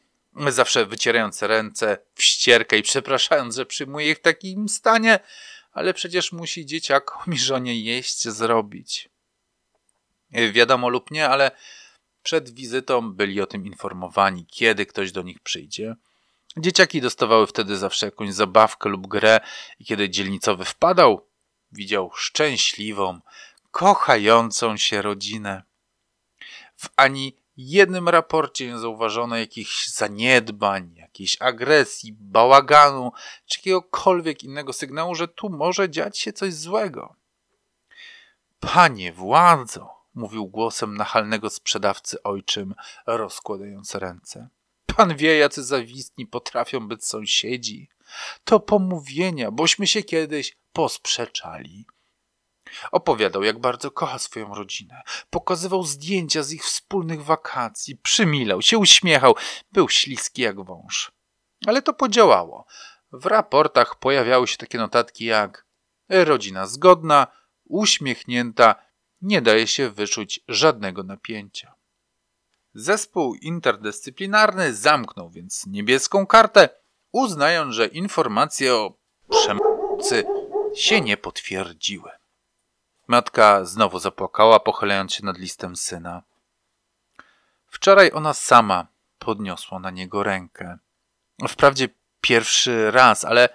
zawsze 0.49 0.87
wycierając 0.87 1.43
ręce 1.43 1.99
w 2.15 2.23
ścierkę 2.23 2.79
i 2.79 2.83
przepraszając, 2.83 3.57
że 3.57 3.67
przyjmuje 3.67 4.11
ich 4.11 4.19
w 4.19 4.23
takim 4.23 4.69
stanie, 4.69 5.19
ale 5.73 5.95
przecież 5.95 6.33
musi 6.33 6.67
dzieciakom 6.67 7.35
i 7.35 7.39
żonie 7.39 7.81
jeść 7.81 8.29
zrobić. 8.29 9.09
Wiadomo 10.53 10.89
lub 10.89 11.11
nie, 11.11 11.29
ale 11.29 11.51
przed 12.23 12.51
wizytą 12.51 13.13
byli 13.13 13.41
o 13.41 13.47
tym 13.47 13.67
informowani, 13.67 14.47
kiedy 14.47 14.87
ktoś 14.87 15.13
do 15.13 15.23
nich 15.23 15.41
przyjdzie. 15.41 15.97
Dzieciaki 16.59 17.01
dostawały 17.01 17.47
wtedy 17.47 17.77
zawsze 17.77 18.07
jakąś 18.07 18.35
zabawkę 18.35 18.89
lub 18.89 19.07
grę 19.07 19.41
i 19.79 19.85
kiedy 19.85 20.11
dzielnicowy 20.11 20.65
wpadał, 20.65 21.27
widział 21.73 22.11
szczęśliwą, 22.15 23.21
kochającą 23.71 24.77
się 24.77 25.03
rodzinę. 25.03 25.63
W 26.77 26.89
ani 26.97 27.37
jednym 27.57 28.09
raporcie 28.09 28.67
nie 28.67 28.79
zauważono 28.79 29.37
jakichś 29.37 29.89
zaniedbań, 29.89 30.95
jakiejś 30.97 31.37
agresji, 31.41 32.13
bałaganu 32.13 33.13
czy 33.47 33.59
jakiegokolwiek 33.59 34.45
innego 34.45 34.73
sygnału, 34.73 35.15
że 35.15 35.29
tu 35.29 35.51
może 35.51 35.91
dziać 35.91 36.19
się 36.19 36.33
coś 36.33 36.55
złego. 36.55 37.15
Panie 38.61 39.13
władzo, 39.13 39.91
mówił 40.15 40.47
głosem 40.47 40.97
nachalnego 40.97 41.51
sprzedawcy 41.51 42.23
ojczym, 42.23 42.75
rozkładając 43.07 43.95
ręce. 43.95 44.49
Pan 44.97 45.17
wie, 45.17 45.39
jacy 45.39 45.65
zawistni 45.65 46.27
potrafią 46.27 46.89
być 46.89 47.05
sąsiedzi. 47.05 47.89
To 48.45 48.61
pomówienia, 48.61 49.51
bośmy 49.51 49.87
się 49.87 50.03
kiedyś 50.03 50.57
posprzeczali. 50.73 51.87
Opowiadał, 52.93 53.43
jak 53.43 53.59
bardzo 53.59 53.91
kocha 53.91 54.19
swoją 54.19 54.55
rodzinę. 54.55 55.03
Pokazywał 55.31 55.85
zdjęcia 55.85 56.43
z 56.43 56.53
ich 56.53 56.65
wspólnych 56.65 57.25
wakacji, 57.25 57.97
przymilał 57.97 58.63
się, 58.63 58.79
uśmiechał, 58.79 59.35
był 59.73 59.89
śliski 59.89 60.43
jak 60.43 60.65
wąż. 60.65 61.13
Ale 61.67 61.83
to 61.83 61.95
podziałało. 61.95 62.67
W 63.13 63.27
raportach 63.27 63.99
pojawiały 63.99 64.47
się 64.47 64.57
takie 64.57 64.79
notatki 64.79 65.25
jak 65.25 65.67
rodzina 66.09 66.67
zgodna, 66.67 67.27
uśmiechnięta, 67.65 68.75
nie 69.21 69.43
daje 69.43 69.67
się 69.67 69.91
wyczuć 69.91 70.41
żadnego 70.49 71.03
napięcia. 71.03 71.76
Zespół 72.79 73.35
interdyscyplinarny 73.35 74.75
zamknął 74.75 75.31
więc 75.31 75.67
niebieską 75.67 76.27
kartę, 76.27 76.69
uznając, 77.13 77.75
że 77.75 77.87
informacje 77.87 78.75
o 78.75 78.95
przemocy 79.31 80.25
się 80.75 81.01
nie 81.01 81.17
potwierdziły. 81.17 82.11
Matka 83.07 83.65
znowu 83.65 83.99
zapłakała, 83.99 84.61
pochylając 84.61 85.15
się 85.15 85.25
nad 85.25 85.39
listem 85.39 85.77
syna. 85.77 86.23
Wczoraj 87.67 88.11
ona 88.15 88.35
sama 88.35 88.87
podniosła 89.19 89.79
na 89.79 89.91
niego 89.91 90.23
rękę. 90.23 90.79
Wprawdzie 91.49 91.89
pierwszy 92.21 92.91
raz, 92.91 93.25
ale 93.25 93.49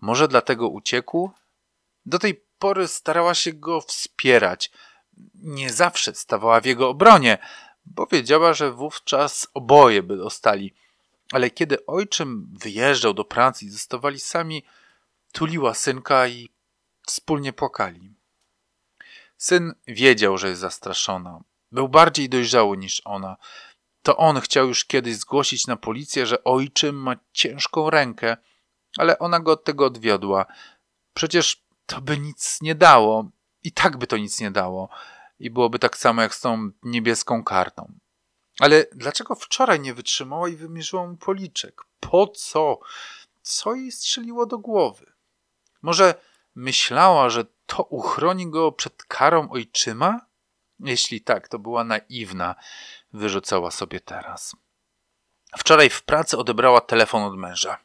może 0.00 0.28
dlatego 0.28 0.68
uciekł? 0.68 1.30
Do 2.06 2.18
tej 2.18 2.44
pory 2.58 2.88
starała 2.88 3.34
się 3.34 3.52
go 3.52 3.80
wspierać. 3.80 4.70
Nie 5.34 5.72
zawsze 5.72 6.14
stawała 6.14 6.60
w 6.60 6.64
jego 6.64 6.88
obronie, 6.88 7.38
bo 7.86 8.06
wiedziała, 8.06 8.54
że 8.54 8.72
wówczas 8.72 9.46
oboje 9.54 10.02
by 10.02 10.16
dostali. 10.16 10.74
Ale 11.32 11.50
kiedy 11.50 11.86
ojczym 11.86 12.48
wyjeżdżał 12.60 13.14
do 13.14 13.24
pracy 13.24 13.64
i 13.64 13.70
zostawali 13.70 14.20
sami, 14.20 14.64
tuliła 15.32 15.74
synka 15.74 16.28
i 16.28 16.48
wspólnie 17.06 17.52
płakali. 17.52 18.14
Syn 19.36 19.74
wiedział, 19.86 20.38
że 20.38 20.48
jest 20.48 20.60
zastraszona. 20.60 21.40
Był 21.72 21.88
bardziej 21.88 22.28
dojrzały 22.28 22.76
niż 22.76 23.02
ona. 23.04 23.36
To 24.02 24.16
on 24.16 24.40
chciał 24.40 24.68
już 24.68 24.84
kiedyś 24.84 25.16
zgłosić 25.16 25.66
na 25.66 25.76
policję, 25.76 26.26
że 26.26 26.44
ojczym 26.44 26.96
ma 26.96 27.16
ciężką 27.32 27.90
rękę, 27.90 28.36
ale 28.98 29.18
ona 29.18 29.40
go 29.40 29.52
od 29.52 29.64
tego 29.64 29.86
odwiodła. 29.86 30.46
Przecież 31.14 31.64
to 31.86 32.00
by 32.00 32.18
nic 32.18 32.58
nie 32.62 32.74
dało. 32.74 33.30
I 33.62 33.72
tak 33.72 33.96
by 33.96 34.06
to 34.06 34.16
nic 34.16 34.40
nie 34.40 34.50
dało. 34.50 34.88
I 35.38 35.50
byłoby 35.50 35.78
tak 35.78 35.96
samo 35.96 36.22
jak 36.22 36.34
z 36.34 36.40
tą 36.40 36.70
niebieską 36.82 37.44
kartą. 37.44 37.92
Ale 38.60 38.86
dlaczego 38.92 39.34
wczoraj 39.34 39.80
nie 39.80 39.94
wytrzymała 39.94 40.48
i 40.48 40.56
wymierzyła 40.56 41.06
mu 41.06 41.16
policzek? 41.16 41.82
Po 42.00 42.26
co? 42.26 42.78
Co 43.42 43.74
jej 43.74 43.92
strzeliło 43.92 44.46
do 44.46 44.58
głowy? 44.58 45.12
Może 45.82 46.14
myślała, 46.54 47.30
że 47.30 47.44
to 47.66 47.82
uchroni 47.82 48.50
go 48.50 48.72
przed 48.72 49.02
karą 49.02 49.50
ojczyma? 49.50 50.20
Jeśli 50.80 51.20
tak, 51.20 51.48
to 51.48 51.58
była 51.58 51.84
naiwna, 51.84 52.54
wyrzucała 53.12 53.70
sobie 53.70 54.00
teraz. 54.00 54.56
Wczoraj 55.58 55.90
w 55.90 56.02
pracy 56.02 56.38
odebrała 56.38 56.80
telefon 56.80 57.22
od 57.22 57.36
męża. 57.36 57.78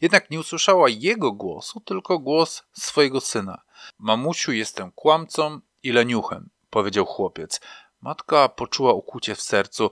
Jednak 0.00 0.30
nie 0.30 0.40
usłyszała 0.40 0.88
jego 0.88 1.32
głosu, 1.32 1.80
tylko 1.80 2.18
głos 2.18 2.62
swojego 2.72 3.20
syna. 3.20 3.62
Mamusiu, 3.98 4.52
jestem 4.52 4.92
kłamcą 4.92 5.60
i 5.82 5.92
leniuchem, 5.92 6.50
powiedział 6.70 7.06
chłopiec. 7.06 7.60
Matka 8.00 8.48
poczuła 8.48 8.92
ukłucie 8.92 9.34
w 9.34 9.42
sercu, 9.42 9.90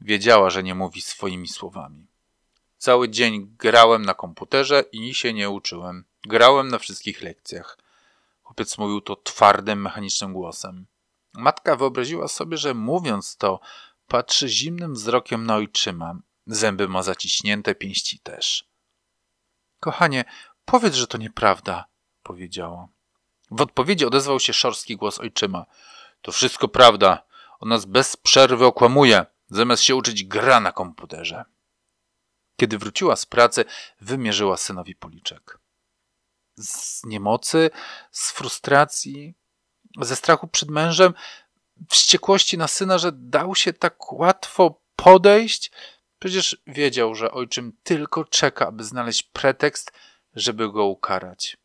wiedziała, 0.00 0.50
że 0.50 0.62
nie 0.62 0.74
mówi 0.74 1.00
swoimi 1.00 1.48
słowami. 1.48 2.06
Cały 2.78 3.08
dzień 3.08 3.56
grałem 3.58 4.04
na 4.04 4.14
komputerze 4.14 4.84
i 4.92 5.14
się 5.14 5.32
nie 5.32 5.50
uczyłem. 5.50 6.04
Grałem 6.22 6.68
na 6.68 6.78
wszystkich 6.78 7.22
lekcjach. 7.22 7.78
Chłopiec 8.42 8.78
mówił 8.78 9.00
to 9.00 9.16
twardym, 9.16 9.82
mechanicznym 9.82 10.32
głosem. 10.32 10.86
Matka 11.32 11.76
wyobraziła 11.76 12.28
sobie, 12.28 12.56
że 12.56 12.74
mówiąc 12.74 13.36
to, 13.36 13.60
patrzy 14.08 14.48
zimnym 14.48 14.94
wzrokiem 14.94 15.46
na 15.46 15.54
ojczyma. 15.54 16.14
Zęby 16.46 16.88
ma 16.88 17.02
zaciśnięte, 17.02 17.74
pięści 17.74 18.18
też. 18.18 18.68
Kochanie, 19.80 20.24
powiedz, 20.64 20.94
że 20.94 21.06
to 21.06 21.18
nieprawda, 21.18 21.84
powiedziała. 22.22 22.88
W 23.50 23.60
odpowiedzi 23.60 24.06
odezwał 24.06 24.40
się 24.40 24.52
szorstki 24.52 24.96
głos 24.96 25.18
ojczyma. 25.18 25.66
To 26.24 26.32
wszystko 26.32 26.68
prawda. 26.68 27.26
On 27.60 27.68
nas 27.68 27.84
bez 27.84 28.16
przerwy 28.16 28.66
okłamuje. 28.66 29.26
Zamiast 29.50 29.82
się 29.82 29.96
uczyć, 29.96 30.24
gra 30.24 30.60
na 30.60 30.72
komputerze. 30.72 31.44
Kiedy 32.56 32.78
wróciła 32.78 33.16
z 33.16 33.26
pracy, 33.26 33.64
wymierzyła 34.00 34.56
synowi 34.56 34.94
policzek 34.94 35.64
z 36.56 37.04
niemocy, 37.04 37.70
z 38.10 38.30
frustracji, 38.30 39.34
ze 40.00 40.16
strachu 40.16 40.48
przed 40.48 40.70
mężem, 40.70 41.14
wściekłości 41.90 42.58
na 42.58 42.68
syna, 42.68 42.98
że 42.98 43.12
dał 43.12 43.54
się 43.54 43.72
tak 43.72 44.12
łatwo 44.12 44.80
podejść. 44.96 45.70
Przecież 46.18 46.62
wiedział, 46.66 47.14
że 47.14 47.30
ojczym 47.30 47.72
tylko 47.82 48.24
czeka, 48.24 48.66
aby 48.66 48.84
znaleźć 48.84 49.22
pretekst, 49.22 49.92
żeby 50.34 50.72
go 50.72 50.84
ukarać. 50.84 51.56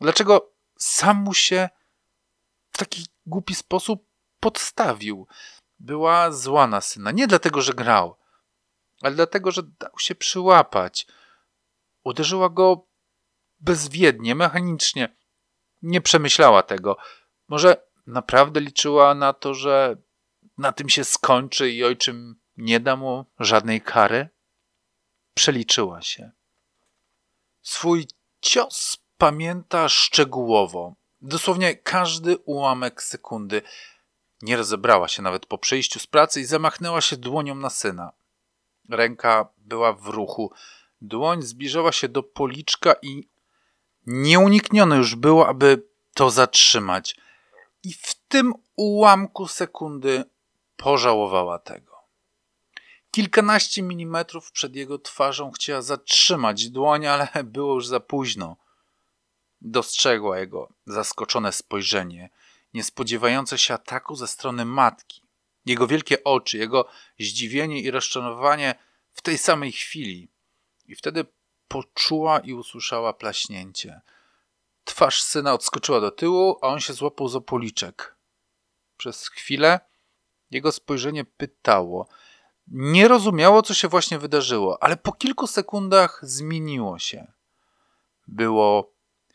Dlaczego 0.00 0.52
sam 0.78 1.16
mu 1.16 1.34
się 1.34 1.68
w 2.74 2.78
taki 2.78 3.06
głupi 3.26 3.54
sposób 3.54 4.06
podstawił? 4.40 5.26
Była 5.78 6.32
zła 6.32 6.66
na 6.66 6.80
syna. 6.80 7.10
Nie 7.10 7.26
dlatego, 7.26 7.62
że 7.62 7.72
grał, 7.72 8.16
ale 9.02 9.14
dlatego, 9.14 9.50
że 9.50 9.62
dał 9.62 9.98
się 9.98 10.14
przyłapać. 10.14 11.06
Uderzyła 12.04 12.48
go 12.48 12.86
bezwiednie, 13.60 14.34
mechanicznie. 14.34 15.16
Nie 15.82 16.00
przemyślała 16.00 16.62
tego. 16.62 16.96
Może 17.48 17.86
naprawdę 18.06 18.60
liczyła 18.60 19.14
na 19.14 19.32
to, 19.32 19.54
że 19.54 19.96
na 20.58 20.72
tym 20.72 20.88
się 20.88 21.04
skończy 21.04 21.70
i 21.70 21.84
ojczym 21.84 22.40
nie 22.56 22.80
da 22.80 22.96
mu 22.96 23.24
żadnej 23.38 23.80
kary? 23.80 24.28
Przeliczyła 25.34 26.02
się. 26.02 26.30
Swój 27.62 28.06
cios 28.40 28.96
pamięta 29.18 29.88
szczegółowo. 29.88 30.94
Dosłownie 31.26 31.76
każdy 31.76 32.38
ułamek 32.38 33.02
sekundy. 33.02 33.62
Nie 34.42 34.56
rozebrała 34.56 35.08
się 35.08 35.22
nawet 35.22 35.46
po 35.46 35.58
przyjściu 35.58 35.98
z 35.98 36.06
pracy 36.06 36.40
i 36.40 36.44
zamachnęła 36.44 37.00
się 37.00 37.16
dłonią 37.16 37.54
na 37.54 37.70
syna. 37.70 38.12
Ręka 38.88 39.48
była 39.58 39.92
w 39.92 40.06
ruchu. 40.06 40.52
Dłoń 41.00 41.42
zbliżała 41.42 41.92
się 41.92 42.08
do 42.08 42.22
policzka 42.22 42.94
i 43.02 43.28
Nieuniknione 44.06 44.96
już 44.96 45.14
było, 45.14 45.48
aby 45.48 45.86
to 46.14 46.30
zatrzymać. 46.30 47.16
I 47.82 47.92
w 47.92 48.14
tym 48.28 48.54
ułamku 48.76 49.48
sekundy 49.48 50.24
pożałowała 50.76 51.58
tego. 51.58 51.94
Kilkanaście 53.10 53.82
milimetrów 53.82 54.52
przed 54.52 54.76
jego 54.76 54.98
twarzą 54.98 55.50
chciała 55.50 55.82
zatrzymać 55.82 56.70
dłoń, 56.70 57.06
ale 57.06 57.28
było 57.44 57.74
już 57.74 57.86
za 57.86 58.00
późno. 58.00 58.56
Dostrzegła 59.60 60.38
jego 60.38 60.72
zaskoczone 60.86 61.52
spojrzenie, 61.52 62.30
niespodziewające 62.74 63.58
się 63.58 63.74
ataku 63.74 64.16
ze 64.16 64.26
strony 64.26 64.64
matki. 64.64 65.22
Jego 65.66 65.86
wielkie 65.86 66.24
oczy, 66.24 66.58
jego 66.58 66.88
zdziwienie 67.18 67.80
i 67.80 67.90
rozczarowanie 67.90 68.74
w 69.12 69.22
tej 69.22 69.38
samej 69.38 69.72
chwili. 69.72 70.28
I 70.86 70.94
wtedy 70.94 71.26
poczuła 71.68 72.38
i 72.38 72.52
usłyszała 72.52 73.12
plaśnięcie. 73.12 74.00
Twarz 74.84 75.22
syna 75.22 75.54
odskoczyła 75.54 76.00
do 76.00 76.10
tyłu, 76.10 76.58
a 76.62 76.66
on 76.66 76.80
się 76.80 76.92
złapał 76.92 77.28
za 77.28 77.40
policzek. 77.40 78.16
Przez 78.96 79.28
chwilę 79.28 79.80
jego 80.50 80.72
spojrzenie 80.72 81.24
pytało. 81.24 82.08
Nie 82.68 83.08
rozumiało, 83.08 83.62
co 83.62 83.74
się 83.74 83.88
właśnie 83.88 84.18
wydarzyło, 84.18 84.82
ale 84.82 84.96
po 84.96 85.12
kilku 85.12 85.46
sekundach 85.46 86.20
zmieniło 86.22 86.98
się. 86.98 87.32
Było 88.26 88.93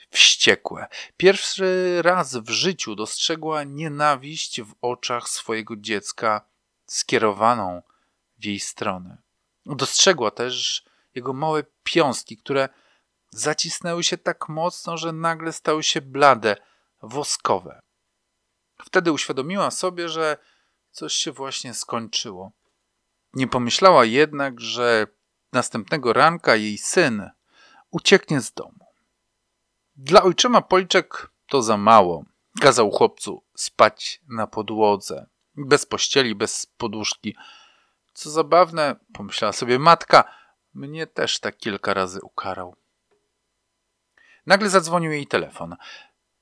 wściekłe. 0.10 0.88
Pierwszy 1.17 2.00
raz 2.02 2.36
w 2.38 2.50
życiu 2.50 2.95
dostrzegła 2.95 3.63
nienawiść 3.63 4.62
w 4.62 4.74
oczach 4.82 5.30
swojego 5.30 5.76
dziecka 5.76 6.41
skierowaną 6.86 7.82
w 8.38 8.45
jej 8.45 8.60
stronę. 8.60 9.17
Dostrzegła 9.65 10.32
też 10.32 10.86
jego 11.15 11.34
małe 11.34 11.63
piąstki, 11.84 12.38
które 12.38 12.69
zacisnęły 13.32 14.04
się 14.04 14.17
tak 14.17 14.50
mocno, 14.50 14.98
że 14.98 15.12
nagle 15.12 15.54
stały 15.54 15.84
się 15.84 16.02
blade, 16.02 16.56
woskowe. 17.02 17.80
Wtedy 18.86 19.12
uświadomiła 19.12 19.72
sobie, 19.72 20.10
że 20.10 20.38
coś 20.91 21.13
się 21.13 21.32
właśnie 21.32 21.74
skończyło. 21.74 22.52
Nie 23.34 23.48
pomyślała 23.48 24.06
jednak, 24.06 24.60
że 24.60 25.08
następnego 25.54 26.13
ranka 26.13 26.56
jej 26.56 26.78
syn 26.78 27.30
ucieknie 27.91 28.41
z 28.41 28.54
domu. 28.54 28.88
Dla 30.01 30.23
ojczyma 30.23 30.62
policzek 30.62 31.31
to 31.47 31.62
za 31.62 31.77
mało. 31.77 32.25
Kazał 32.62 32.91
chłopcu 32.91 33.43
spać 33.55 34.21
na 34.27 34.47
podłodze, 34.47 35.27
bez 35.55 35.85
pościeli, 35.85 36.35
bez 36.35 36.65
poduszki. 36.65 37.35
Co 38.13 38.29
zabawne, 38.29 38.95
pomyślała 39.13 39.51
sobie 39.51 39.79
matka, 39.79 40.23
mnie 40.73 41.07
też 41.07 41.39
tak 41.39 41.57
kilka 41.57 41.93
razy 41.93 42.19
ukarał. 42.21 42.75
Nagle 44.45 44.69
zadzwonił 44.69 45.12
jej 45.12 45.27
telefon. 45.27 45.75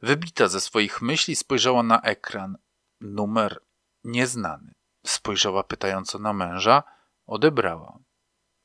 Wybita 0.02 0.48
ze 0.48 0.62
swoich 0.62 1.02
myśli 1.02 1.36
spojrzała 1.36 1.84
na 1.84 2.02
ekran. 2.02 2.58
Numer 3.02 3.62
nieznany. 4.04 4.74
Spojrzała 5.06 5.64
pytająco 5.64 6.20
na 6.20 6.34
męża, 6.34 6.84
odebrała. 7.26 8.00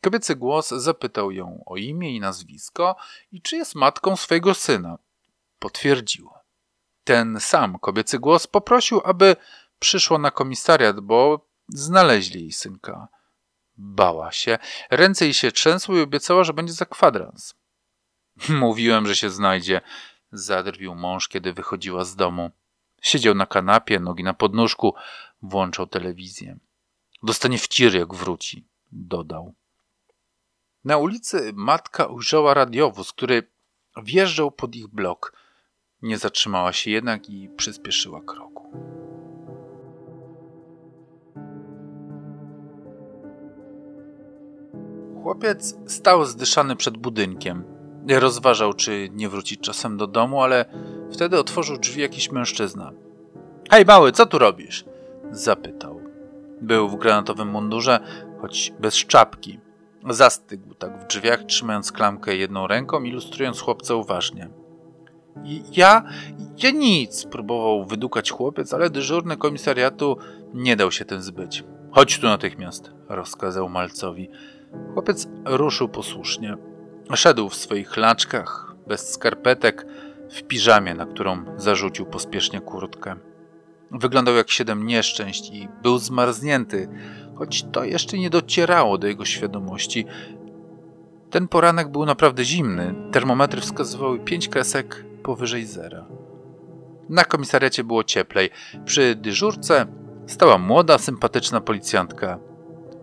Kobiecy 0.02 0.36
głos 0.36 0.68
zapytał 0.68 1.30
ją 1.30 1.62
o 1.66 1.76
imię 1.76 2.16
i 2.16 2.20
nazwisko 2.20 2.96
i 3.32 3.42
czy 3.42 3.56
jest 3.56 3.74
matką 3.74 4.16
swojego 4.16 4.54
syna. 4.54 4.98
Potwierdziła. 5.58 6.42
Ten 7.04 7.40
sam 7.40 7.78
kobiecy 7.78 8.18
głos 8.18 8.46
poprosił, 8.46 9.00
aby 9.04 9.36
przyszło 9.78 10.18
na 10.18 10.30
komisariat, 10.30 11.00
bo 11.00 11.46
znaleźli 11.68 12.40
jej 12.40 12.52
synka. 12.52 13.08
Bała 13.76 14.32
się, 14.32 14.58
ręce 14.90 15.24
jej 15.24 15.34
się 15.34 15.52
trzęsły 15.52 15.98
i 15.98 16.02
obiecała, 16.02 16.44
że 16.44 16.52
będzie 16.52 16.72
za 16.72 16.86
kwadrans. 16.86 17.54
Mówiłem, 18.48 19.06
że 19.06 19.16
się 19.16 19.30
znajdzie, 19.30 19.80
zadrwił 20.32 20.94
mąż, 20.94 21.28
kiedy 21.28 21.52
wychodziła 21.52 22.04
z 22.04 22.16
domu. 22.16 22.50
Siedział 23.02 23.34
na 23.34 23.46
kanapie, 23.46 24.00
nogi 24.00 24.24
na 24.24 24.34
podnóżku, 24.34 24.94
włączał 25.42 25.86
telewizję. 25.86 26.58
Dostanie 27.22 27.58
wciry, 27.58 27.98
jak 27.98 28.14
wróci, 28.14 28.66
dodał. 28.92 29.54
Na 30.84 30.96
ulicy 30.96 31.52
matka 31.54 32.06
ujrzała 32.06 32.54
radiowóz, 32.54 33.12
który 33.12 33.42
wjeżdżał 34.02 34.50
pod 34.50 34.76
ich 34.76 34.88
blok. 34.88 35.32
Nie 36.02 36.18
zatrzymała 36.18 36.72
się 36.72 36.90
jednak 36.90 37.30
i 37.30 37.48
przyspieszyła 37.56 38.20
kroku. 38.22 38.72
Chłopiec 45.22 45.78
stał 45.86 46.24
zdyszany 46.24 46.76
przed 46.76 46.96
budynkiem. 46.96 47.64
Rozważał, 48.08 48.72
czy 48.72 49.08
nie 49.12 49.28
wrócić 49.28 49.60
czasem 49.60 49.96
do 49.96 50.06
domu, 50.06 50.42
ale 50.42 50.64
wtedy 51.12 51.38
otworzył 51.38 51.78
drzwi 51.78 52.00
jakiś 52.00 52.30
mężczyzna. 52.30 52.92
Hej, 53.70 53.84
mały, 53.84 54.12
co 54.12 54.26
tu 54.26 54.38
robisz? 54.38 54.84
Zapytał. 55.30 56.00
Był 56.60 56.88
w 56.88 56.96
granatowym 56.96 57.48
mundurze, 57.48 58.00
choć 58.40 58.72
bez 58.80 58.94
czapki. 58.94 59.60
Zastygł 60.10 60.74
tak 60.74 61.04
w 61.04 61.06
drzwiach, 61.06 61.44
trzymając 61.44 61.92
klamkę 61.92 62.36
jedną 62.36 62.66
ręką, 62.66 63.02
ilustrując 63.02 63.60
chłopca 63.60 63.94
uważnie. 63.94 64.48
Ja, 65.72 66.02
ja 66.62 66.70
nic, 66.70 67.24
próbował 67.24 67.86
wydukać 67.86 68.30
chłopiec, 68.30 68.74
ale 68.74 68.90
dyżurny 68.90 69.36
komisariatu 69.36 70.16
nie 70.54 70.76
dał 70.76 70.92
się 70.92 71.04
tym 71.04 71.22
zbyć. 71.22 71.64
Chodź 71.90 72.18
tu 72.18 72.26
natychmiast, 72.26 72.90
rozkazał 73.08 73.68
malcowi. 73.68 74.30
Chłopiec 74.94 75.28
ruszył 75.44 75.88
posłusznie. 75.88 76.56
Szedł 77.14 77.48
w 77.48 77.54
swoich 77.54 77.96
laczkach, 77.96 78.74
bez 78.86 79.12
skarpetek, 79.12 79.86
w 80.30 80.42
piżamie, 80.42 80.94
na 80.94 81.06
którą 81.06 81.44
zarzucił 81.56 82.06
pospiesznie 82.06 82.60
kurtkę. 82.60 83.16
Wyglądał 83.90 84.34
jak 84.34 84.50
siedem 84.50 84.86
nieszczęść 84.86 85.50
i 85.50 85.68
był 85.82 85.98
zmarznięty, 85.98 86.88
choć 87.34 87.66
to 87.72 87.84
jeszcze 87.84 88.18
nie 88.18 88.30
docierało 88.30 88.98
do 88.98 89.06
jego 89.06 89.24
świadomości. 89.24 90.06
Ten 91.30 91.48
poranek 91.48 91.88
był 91.88 92.06
naprawdę 92.06 92.44
zimny. 92.44 92.94
Termometry 93.12 93.60
wskazywały 93.60 94.18
pięć 94.18 94.48
kresek 94.48 95.04
powyżej 95.22 95.66
zera. 95.66 96.06
Na 97.08 97.24
komisariacie 97.24 97.84
było 97.84 98.04
cieplej. 98.04 98.50
Przy 98.84 99.14
dyżurce 99.14 99.86
stała 100.26 100.58
młoda, 100.58 100.98
sympatyczna 100.98 101.60
policjantka. 101.60 102.38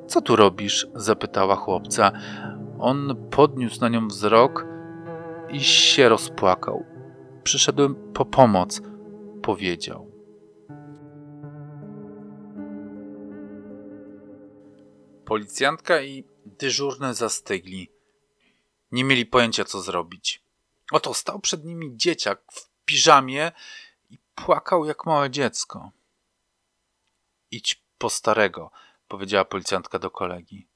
Co 0.07 0.21
tu 0.21 0.35
robisz? 0.35 0.87
zapytała 0.95 1.55
chłopca. 1.55 2.11
On 2.79 3.15
podniósł 3.31 3.81
na 3.81 3.89
nią 3.89 4.07
wzrok 4.07 4.65
i 5.49 5.59
się 5.59 6.09
rozpłakał. 6.09 6.85
Przyszedłem 7.43 7.95
po 8.13 8.25
pomoc, 8.25 8.81
powiedział. 9.41 10.08
Policjantka 15.29 16.01
i 16.01 16.23
dyżurne 16.45 17.13
zastygli. 17.13 17.91
Nie 18.91 19.03
mieli 19.03 19.25
pojęcia, 19.25 19.65
co 19.65 19.81
zrobić. 19.81 20.43
Oto 20.91 21.13
stał 21.13 21.39
przed 21.39 21.65
nimi 21.65 21.97
dzieciak 21.97 22.41
w 22.51 22.69
piżamie 22.85 23.51
i 24.09 24.17
płakał 24.35 24.85
jak 24.85 25.05
małe 25.05 25.29
dziecko. 25.29 25.91
Idź 27.51 27.83
po 27.97 28.09
starego, 28.09 28.71
powiedziała 29.07 29.45
policjantka 29.45 29.99
do 29.99 30.11
kolegi. 30.11 30.67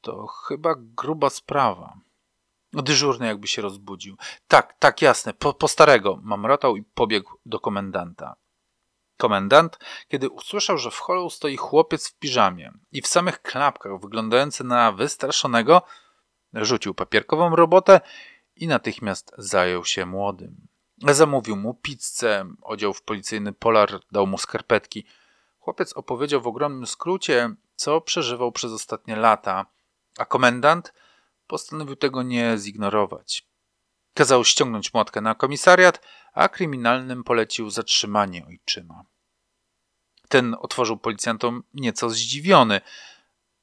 To 0.00 0.26
chyba 0.26 0.74
gruba 0.78 1.30
sprawa. 1.30 1.94
Dyżurny 2.72 3.26
jakby 3.26 3.46
się 3.46 3.62
rozbudził. 3.62 4.16
Tak, 4.48 4.78
tak, 4.78 5.02
jasne, 5.02 5.34
po, 5.34 5.54
po 5.54 5.68
starego, 5.68 6.18
mamrotał 6.22 6.76
i 6.76 6.82
pobiegł 6.82 7.32
do 7.46 7.60
komendanta. 7.60 8.36
Komendant, 9.20 9.78
kiedy 10.08 10.30
usłyszał, 10.30 10.78
że 10.78 10.90
w 10.90 10.98
holu 10.98 11.30
stoi 11.30 11.56
chłopiec 11.56 12.08
w 12.08 12.18
piżamie 12.18 12.72
i 12.92 13.02
w 13.02 13.06
samych 13.06 13.42
klapkach 13.42 14.00
wyglądający 14.00 14.64
na 14.64 14.92
wystraszonego, 14.92 15.82
rzucił 16.54 16.94
papierkową 16.94 17.56
robotę 17.56 18.00
i 18.56 18.66
natychmiast 18.66 19.32
zajął 19.38 19.84
się 19.84 20.06
młodym. 20.06 20.68
Zamówił 21.08 21.56
mu 21.56 21.74
pizzę, 21.74 22.54
odział 22.62 22.92
w 22.92 23.02
policyjny 23.02 23.52
polar, 23.52 24.00
dał 24.12 24.26
mu 24.26 24.38
skarpetki. 24.38 25.06
Chłopiec 25.58 25.92
opowiedział 25.92 26.40
w 26.40 26.46
ogromnym 26.46 26.86
skrócie, 26.86 27.54
co 27.76 28.00
przeżywał 28.00 28.52
przez 28.52 28.72
ostatnie 28.72 29.16
lata, 29.16 29.66
a 30.18 30.24
komendant 30.24 30.92
postanowił 31.46 31.96
tego 31.96 32.22
nie 32.22 32.56
zignorować. 32.58 33.49
Kazał 34.20 34.44
ściągnąć 34.44 34.94
młotkę 34.94 35.20
na 35.20 35.34
komisariat, 35.34 36.06
a 36.34 36.48
kryminalnym 36.48 37.24
polecił 37.24 37.70
zatrzymanie 37.70 38.46
ojczyma. 38.46 39.04
Ten 40.28 40.56
otworzył 40.60 40.96
policjantom 40.96 41.62
nieco 41.74 42.10
zdziwiony, 42.10 42.80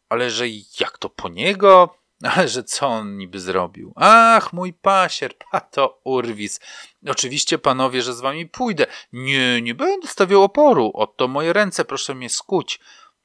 ale 0.09 0.31
że 0.31 0.45
jak 0.79 0.97
to 0.97 1.09
po 1.09 1.29
niego? 1.29 1.97
Ale 2.35 2.47
że 2.47 2.63
co 2.63 2.87
on 2.87 3.17
niby 3.17 3.39
zrobił? 3.39 3.93
Ach, 3.95 4.53
mój 4.53 4.73
pasierb, 4.73 5.43
a 5.51 5.61
to 5.61 6.01
urwis. 6.03 6.59
Oczywiście, 7.07 7.57
panowie, 7.57 8.01
że 8.01 8.13
z 8.13 8.21
wami 8.21 8.45
pójdę. 8.45 8.85
Nie, 9.13 9.61
nie 9.61 9.75
będę 9.75 10.07
stawiał 10.07 10.43
oporu. 10.43 10.91
Oto 10.93 11.27
moje 11.27 11.53
ręce, 11.53 11.85
proszę 11.85 12.15
mnie 12.15 12.29
skuć, 12.29 12.79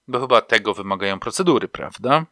bo 0.08 0.20
chyba 0.20 0.40
tego 0.40 0.74
wymagają 0.74 1.20
procedury, 1.20 1.68
prawda? 1.68 2.26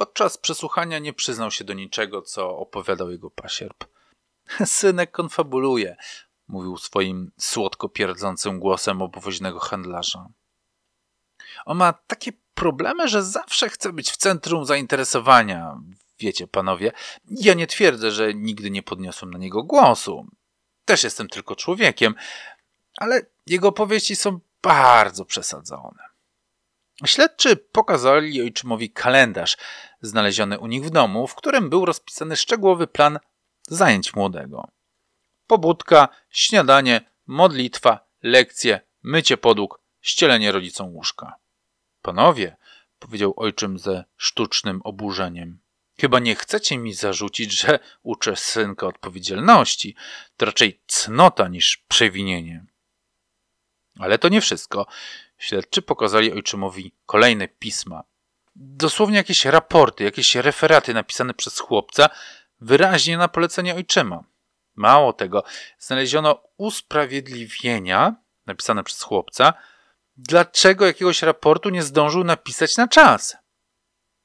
Podczas 0.00 0.38
przesłuchania 0.38 0.98
nie 0.98 1.12
przyznał 1.12 1.50
się 1.50 1.64
do 1.64 1.72
niczego, 1.72 2.22
co 2.22 2.58
opowiadał 2.58 3.10
jego 3.10 3.30
pasierb. 3.30 3.84
Synek 4.64 5.10
konfabuluje, 5.10 5.96
mówił 6.48 6.76
swoim 6.76 7.32
słodko 7.38 7.88
pierdzącym 7.88 8.60
głosem 8.60 9.02
obowoźnego 9.02 9.58
handlarza. 9.58 10.26
On 11.64 11.76
ma 11.76 11.92
takie 11.92 12.32
problemy, 12.54 13.08
że 13.08 13.22
zawsze 13.22 13.68
chce 13.68 13.92
być 13.92 14.10
w 14.10 14.16
centrum 14.16 14.64
zainteresowania. 14.64 15.80
Wiecie, 16.18 16.48
panowie, 16.48 16.92
ja 17.30 17.54
nie 17.54 17.66
twierdzę, 17.66 18.10
że 18.10 18.34
nigdy 18.34 18.70
nie 18.70 18.82
podniosłem 18.82 19.30
na 19.30 19.38
niego 19.38 19.62
głosu. 19.62 20.26
Też 20.84 21.04
jestem 21.04 21.28
tylko 21.28 21.56
człowiekiem, 21.56 22.14
ale 22.96 23.26
jego 23.46 23.68
opowieści 23.68 24.16
są 24.16 24.40
bardzo 24.62 25.24
przesadzone. 25.24 26.09
Śledczy 27.06 27.56
pokazali 27.56 28.42
ojczymowi 28.42 28.90
kalendarz 28.90 29.56
znaleziony 30.00 30.58
u 30.58 30.66
nich 30.66 30.84
w 30.84 30.90
domu, 30.90 31.26
w 31.26 31.34
którym 31.34 31.70
był 31.70 31.84
rozpisany 31.84 32.36
szczegółowy 32.36 32.86
plan 32.86 33.18
zajęć 33.68 34.14
młodego. 34.14 34.68
Pobudka, 35.46 36.08
śniadanie, 36.30 37.10
modlitwa, 37.26 38.08
lekcje, 38.22 38.80
mycie 39.02 39.36
podłóg, 39.36 39.80
ścielenie 40.00 40.52
rodzicom 40.52 40.94
łóżka. 40.94 41.34
Panowie, 42.02 42.56
powiedział 42.98 43.34
ojczym 43.36 43.78
ze 43.78 44.04
sztucznym 44.16 44.80
oburzeniem. 44.84 45.60
Chyba 46.00 46.18
nie 46.18 46.34
chcecie 46.34 46.78
mi 46.78 46.94
zarzucić, 46.94 47.60
że 47.60 47.78
uczę 48.02 48.36
synka 48.36 48.86
odpowiedzialności. 48.86 49.96
To 50.36 50.46
raczej 50.46 50.80
cnota 50.86 51.48
niż 51.48 51.76
przewinienie. 51.88 52.64
Ale 53.98 54.18
to 54.18 54.28
nie 54.28 54.40
wszystko. 54.40 54.86
Śledczy 55.40 55.82
pokazali 55.82 56.32
ojczymowi 56.32 56.92
kolejne 57.06 57.48
pisma. 57.48 58.04
Dosłownie 58.56 59.16
jakieś 59.16 59.44
raporty, 59.44 60.04
jakieś 60.04 60.34
referaty 60.34 60.94
napisane 60.94 61.34
przez 61.34 61.58
chłopca, 61.58 62.08
wyraźnie 62.60 63.18
na 63.18 63.28
polecenie 63.28 63.74
ojczyma. 63.74 64.24
Mało 64.74 65.12
tego, 65.12 65.44
znaleziono 65.78 66.42
usprawiedliwienia 66.56 68.16
napisane 68.46 68.84
przez 68.84 69.02
chłopca, 69.02 69.52
dlaczego 70.16 70.86
jakiegoś 70.86 71.22
raportu 71.22 71.70
nie 71.70 71.82
zdążył 71.82 72.24
napisać 72.24 72.76
na 72.76 72.88
czas. 72.88 73.36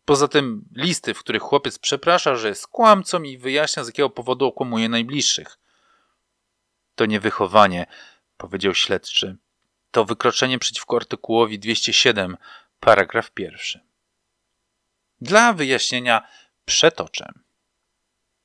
Poza 0.06 0.28
tym 0.28 0.66
listy, 0.76 1.14
w 1.14 1.20
których 1.20 1.42
chłopiec 1.42 1.80
przeprasza, 1.80 2.36
że 2.36 2.48
jest 2.48 2.68
kłamcą 2.68 3.24
i 3.24 3.38
wyjaśnia, 3.38 3.84
z 3.84 3.88
jakiego 3.88 4.10
powodu 4.10 4.46
okłamuje 4.46 4.90
najbliższych. 4.90 5.58
To 6.96 7.06
nie 7.06 7.20
wychowanie, 7.20 7.86
powiedział 8.38 8.74
śledczy. 8.74 9.38
To 9.96 10.06
wykroczenie 10.06 10.60
przeciwko 10.60 10.96
artykułowi 10.96 11.60
207, 11.60 12.38
paragraf 12.80 13.32
pierwszy. 13.32 13.80
Dla 15.22 15.54
wyjaśnienia 15.54 16.28
przetoczę. 16.66 17.34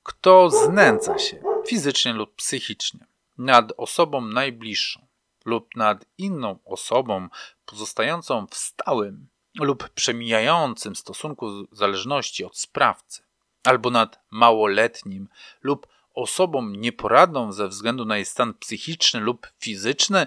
Kto 0.03 0.51
znęca 0.51 1.19
się 1.19 1.43
fizycznie 1.67 2.13
lub 2.13 2.35
psychicznie 2.35 3.07
nad 3.39 3.73
osobą 3.77 4.21
najbliższą 4.21 5.07
lub 5.45 5.77
nad 5.77 6.05
inną 6.19 6.59
osobą 6.65 7.29
pozostającą 7.67 8.47
w 8.47 8.55
stałym 8.55 9.29
lub 9.55 9.89
przemijającym 9.89 10.97
stosunku 10.97 11.67
zależności 11.73 12.45
od 12.45 12.59
sprawcy, 12.59 13.23
albo 13.65 13.91
nad 13.91 14.21
małoletnim 14.31 15.29
lub 15.63 15.87
osobą 16.15 16.69
nieporadną 16.69 17.53
ze 17.53 17.69
względu 17.69 18.05
na 18.05 18.17
jej 18.17 18.25
stan 18.25 18.55
psychiczny 18.55 19.21
lub 19.21 19.53
fizyczny, 19.59 20.27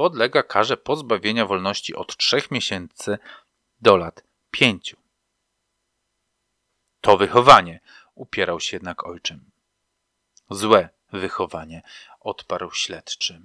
podlega 0.00 0.42
karze 0.42 0.76
pozbawienia 0.76 1.46
wolności 1.46 1.94
od 1.94 2.16
3 2.16 2.42
miesięcy 2.50 3.18
do 3.80 3.96
lat 3.96 4.22
5. 4.50 4.96
To 7.00 7.16
wychowanie, 7.16 7.80
upierał 8.14 8.60
się 8.60 8.76
jednak 8.76 9.06
ojczym. 9.06 9.50
Złe 10.50 10.88
wychowanie, 11.12 11.82
odparł 12.20 12.70
śledczy. 12.72 13.42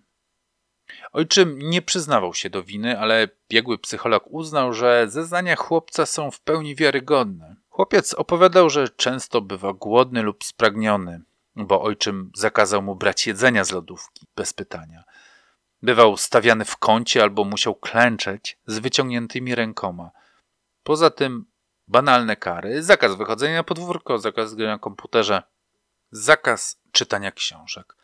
Ojczym 1.12 1.60
nie 1.60 1.82
przyznawał 1.82 2.34
się 2.34 2.50
do 2.50 2.64
winy, 2.64 3.00
ale 3.00 3.30
biegły 3.50 3.78
psycholog 3.78 4.24
uznał, 4.28 4.74
że 4.74 5.06
zeznania 5.10 5.56
chłopca 5.56 6.06
są 6.06 6.32
w 6.32 6.40
pełni 6.40 6.76
wiarygodne. 6.76 7.56
Chłopiec 7.70 8.14
opowiadał, 8.14 8.70
że 8.70 8.90
często 8.90 9.42
bywa 9.42 9.74
głodny 9.74 10.22
lub 10.22 10.44
spragniony, 10.44 11.22
bo 11.56 11.82
ojczym 11.82 12.32
zakazał 12.36 12.82
mu 12.82 12.96
brać 12.96 13.28
jedzenia 13.28 13.64
z 13.64 13.72
lodówki 13.72 14.28
bez 14.36 14.54
pytania. 14.54 15.04
Bywał 15.86 16.18
stawiany 16.18 16.66
w 16.66 16.78
kącie 16.78 17.24
albo 17.24 17.44
musiał 17.44 17.76
klęczeć 17.76 18.58
z 18.68 18.80
wyciągniętymi 18.80 19.56
rękoma. 19.56 20.12
Poza 20.84 21.10
tym 21.10 21.46
banalne 21.88 22.36
kary, 22.36 22.84
zakaz 22.84 23.16
wychodzenia 23.16 23.56
na 23.56 23.64
podwórko, 23.64 24.20
zakaz 24.20 24.56
gry 24.56 24.68
na 24.68 24.80
komputerze, 24.80 25.44
zakaz 26.12 26.82
czytania 26.92 27.32
książek. 27.32 27.96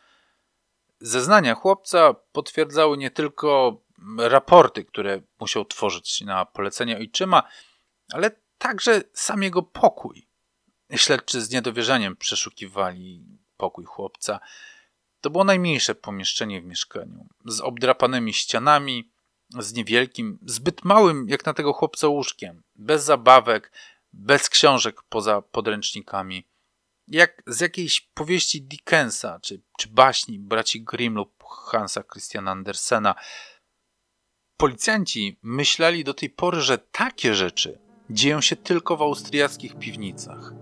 Zeznania 1.00 1.54
chłopca 1.54 2.14
potwierdzały 2.32 2.98
nie 2.98 3.10
tylko 3.10 3.80
raporty, 4.18 4.84
które 4.84 5.20
musiał 5.40 5.64
tworzyć 5.64 6.20
na 6.20 6.44
polecenie 6.44 6.96
ojczyma, 6.96 7.42
ale 8.12 8.30
także 8.58 9.02
sam 9.12 9.42
jego 9.42 9.62
pokój. 9.62 10.26
Śledczy 10.96 11.40
z 11.40 11.50
niedowierzaniem 11.50 12.16
przeszukiwali 12.16 13.24
pokój 13.56 13.84
chłopca. 13.84 14.40
To 15.22 15.30
było 15.30 15.44
najmniejsze 15.44 15.94
pomieszczenie 15.94 16.62
w 16.62 16.64
mieszkaniu, 16.64 17.26
z 17.44 17.60
obdrapanymi 17.60 18.32
ścianami, 18.32 19.10
z 19.58 19.72
niewielkim, 19.72 20.38
zbyt 20.46 20.84
małym 20.84 21.28
jak 21.28 21.46
na 21.46 21.54
tego 21.54 21.72
chłopca 21.72 22.08
łóżkiem, 22.08 22.62
bez 22.74 23.04
zabawek, 23.04 23.72
bez 24.12 24.48
książek 24.48 25.02
poza 25.02 25.42
podręcznikami 25.42 26.44
jak 27.08 27.42
z 27.46 27.60
jakiejś 27.60 28.00
powieści 28.00 28.62
Dickensa, 28.62 29.40
czy, 29.42 29.62
czy 29.78 29.88
baśni 29.88 30.38
braci 30.38 30.84
Grimm 30.84 31.16
lub 31.16 31.44
Hansa 31.44 32.02
Christiana 32.02 32.50
Andersena. 32.50 33.14
Policjanci 34.56 35.38
myśleli 35.42 36.04
do 36.04 36.14
tej 36.14 36.30
pory, 36.30 36.60
że 36.60 36.78
takie 36.78 37.34
rzeczy 37.34 37.78
dzieją 38.10 38.40
się 38.40 38.56
tylko 38.56 38.96
w 38.96 39.02
austriackich 39.02 39.78
piwnicach. 39.78 40.61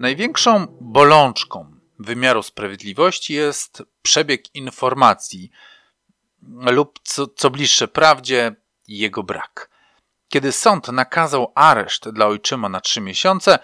Największą 0.00 0.66
bolączką 0.80 1.76
wymiaru 1.98 2.42
sprawiedliwości 2.42 3.34
jest 3.34 3.82
przebieg 4.02 4.54
informacji 4.54 5.50
lub 6.62 6.98
co, 7.02 7.26
co 7.26 7.50
bliższe 7.50 7.88
prawdzie, 7.88 8.54
jego 8.88 9.22
brak. 9.22 9.70
Kiedy 10.28 10.52
sąd 10.52 10.88
nakazał 10.88 11.52
areszt 11.54 12.08
dla 12.08 12.26
ojczyma 12.26 12.68
na 12.68 12.80
trzy 12.80 13.00
miesiące, 13.00 13.58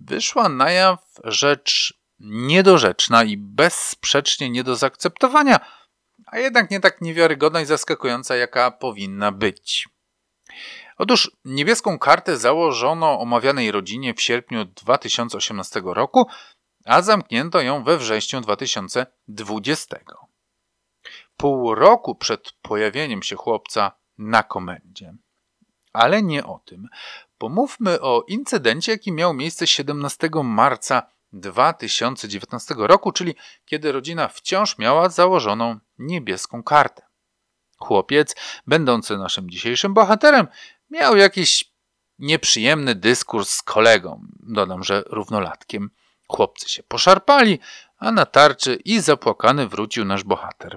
wyszła 0.00 0.48
na 0.48 0.70
jaw 0.70 1.04
rzecz 1.24 1.94
niedorzeczna 2.20 3.24
i 3.24 3.36
bezsprzecznie 3.36 4.50
nie 4.50 4.64
do 4.64 4.76
zaakceptowania, 4.76 5.60
a 6.26 6.38
jednak 6.38 6.70
nie 6.70 6.80
tak 6.80 7.00
niewiarygodna 7.00 7.60
i 7.60 7.66
zaskakująca, 7.66 8.36
jaka 8.36 8.70
powinna 8.70 9.32
być. 9.32 9.88
Otóż 10.96 11.30
niebieską 11.44 11.98
kartę 11.98 12.36
założono 12.36 13.20
omawianej 13.20 13.72
rodzinie 13.72 14.14
w 14.14 14.22
sierpniu 14.22 14.64
2018 14.64 15.82
roku, 15.84 16.26
a 16.84 17.02
zamknięto 17.02 17.60
ją 17.60 17.84
we 17.84 17.98
wrześniu 17.98 18.40
2020. 18.40 19.96
Pół 21.36 21.74
roku 21.74 22.14
przed 22.14 22.52
pojawieniem 22.62 23.22
się 23.22 23.36
chłopca 23.36 23.92
na 24.18 24.42
komendzie. 24.42 25.14
Ale 25.92 26.22
nie 26.22 26.46
o 26.46 26.60
tym. 26.64 26.88
Pomówmy 27.38 28.00
o 28.00 28.24
incydencie, 28.28 28.92
jaki 28.92 29.12
miał 29.12 29.34
miejsce 29.34 29.66
17 29.66 30.30
marca 30.44 31.02
2019 31.32 32.74
roku, 32.78 33.12
czyli 33.12 33.34
kiedy 33.64 33.92
rodzina 33.92 34.28
wciąż 34.28 34.78
miała 34.78 35.08
założoną 35.08 35.78
niebieską 35.98 36.62
kartę. 36.62 37.02
Chłopiec, 37.78 38.36
będący 38.66 39.16
naszym 39.18 39.50
dzisiejszym 39.50 39.94
bohaterem, 39.94 40.46
miał 40.90 41.16
jakiś 41.16 41.64
nieprzyjemny 42.18 42.94
dyskurs 42.94 43.50
z 43.50 43.62
kolegą, 43.62 44.26
dodam, 44.40 44.84
że 44.84 45.02
równolatkiem. 45.06 45.90
Chłopcy 46.28 46.68
się 46.68 46.82
poszarpali, 46.82 47.58
a 47.98 48.12
na 48.12 48.26
tarczy 48.26 48.78
i 48.84 49.00
zapłakany 49.00 49.68
wrócił 49.68 50.04
nasz 50.04 50.24
bohater. 50.24 50.76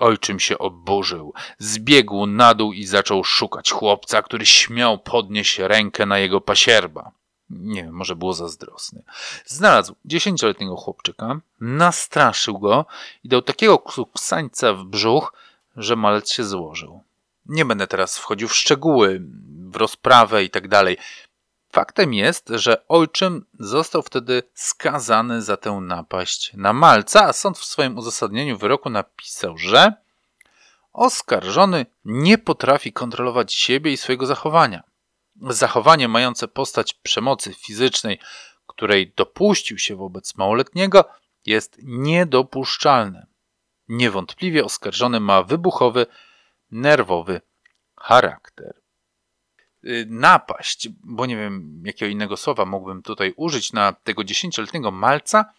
Ojczym 0.00 0.40
się 0.40 0.58
oburzył, 0.58 1.34
zbiegł 1.58 2.26
na 2.26 2.54
dół 2.54 2.72
i 2.72 2.86
zaczął 2.86 3.24
szukać 3.24 3.70
chłopca, 3.70 4.22
który 4.22 4.46
śmiał 4.46 4.98
podnieść 4.98 5.58
rękę 5.58 6.06
na 6.06 6.18
jego 6.18 6.40
pasierba. 6.40 7.10
Nie 7.50 7.84
wiem, 7.84 7.94
może 7.94 8.16
było 8.16 8.32
zazdrosny. 8.32 9.02
Znalazł 9.46 9.94
dziesięcioletniego 10.04 10.76
chłopczyka, 10.76 11.40
nastraszył 11.60 12.58
go 12.58 12.86
i 13.24 13.28
dał 13.28 13.42
takiego 13.42 13.82
ksańca 14.14 14.74
w 14.74 14.84
brzuch, 14.84 15.32
że 15.76 15.96
malec 15.96 16.32
się 16.32 16.44
złożył. 16.44 17.02
Nie 17.48 17.64
będę 17.64 17.86
teraz 17.86 18.18
wchodził 18.18 18.48
w 18.48 18.56
szczegóły, 18.56 19.22
w 19.70 19.76
rozprawę 19.76 20.44
i 20.44 20.50
tak 20.50 20.68
dalej. 20.68 20.96
Faktem 21.72 22.14
jest, 22.14 22.48
że 22.48 22.88
ojczym 22.88 23.46
został 23.58 24.02
wtedy 24.02 24.42
skazany 24.54 25.42
za 25.42 25.56
tę 25.56 25.72
napaść 25.72 26.52
na 26.54 26.72
Malca, 26.72 27.24
a 27.24 27.32
sąd 27.32 27.58
w 27.58 27.64
swoim 27.64 27.98
uzasadnieniu 27.98 28.58
wyroku 28.58 28.90
napisał, 28.90 29.58
że 29.58 29.92
oskarżony 30.92 31.86
nie 32.04 32.38
potrafi 32.38 32.92
kontrolować 32.92 33.54
siebie 33.54 33.92
i 33.92 33.96
swojego 33.96 34.26
zachowania. 34.26 34.82
Zachowanie 35.42 36.08
mające 36.08 36.48
postać 36.48 36.94
przemocy 36.94 37.54
fizycznej, 37.54 38.20
której 38.66 39.12
dopuścił 39.16 39.78
się 39.78 39.96
wobec 39.96 40.36
małoletniego, 40.36 41.04
jest 41.46 41.78
niedopuszczalne. 41.82 43.26
Niewątpliwie 43.88 44.64
oskarżony 44.64 45.20
ma 45.20 45.42
wybuchowy, 45.42 46.06
nerwowy 46.70 47.40
charakter. 47.96 48.80
Y, 49.84 50.06
napaść, 50.08 50.88
bo 50.88 51.26
nie 51.26 51.36
wiem 51.36 51.82
jakiego 51.84 52.10
innego 52.10 52.36
słowa 52.36 52.64
mógłbym 52.64 53.02
tutaj 53.02 53.34
użyć, 53.36 53.72
na 53.72 53.92
tego 53.92 54.24
dziesięcioletniego 54.24 54.90
malca 54.90 55.52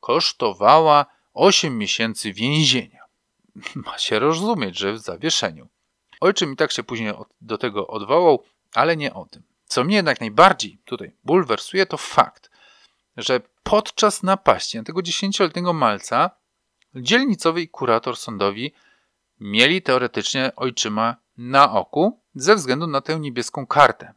kosztowała 0.00 1.06
8 1.34 1.78
miesięcy 1.78 2.32
więzienia. 2.32 3.04
Ma 3.86 3.98
się 3.98 4.18
rozumieć, 4.18 4.78
że 4.78 4.92
w 4.92 4.98
zawieszeniu. 4.98 5.68
Ojczym 6.20 6.52
i 6.52 6.56
tak 6.56 6.72
się 6.72 6.82
później 6.82 7.12
do 7.40 7.58
tego 7.58 7.86
odwołał, 7.86 8.44
ale 8.74 8.96
nie 8.96 9.14
o 9.14 9.26
tym. 9.26 9.42
Co 9.64 9.84
mnie 9.84 9.96
jednak 9.96 10.20
najbardziej 10.20 10.78
tutaj 10.84 11.12
bulwersuje, 11.24 11.86
to 11.86 11.96
fakt, 11.96 12.50
że 13.16 13.40
podczas 13.62 14.22
napaści 14.22 14.78
na 14.78 14.84
tego 14.84 15.02
dziesięcioletniego 15.02 15.72
malca 15.72 16.30
dzielnicowy 16.94 17.66
kurator 17.66 18.16
sądowi 18.16 18.72
mieli 19.40 19.82
teoretycznie 19.82 20.52
ojczyma 20.56 21.16
na 21.36 21.72
oku 21.72 22.20
ze 22.34 22.54
względu 22.56 22.86
na 22.86 23.00
tę 23.00 23.20
niebieską 23.20 23.66
kartę. 23.66 24.14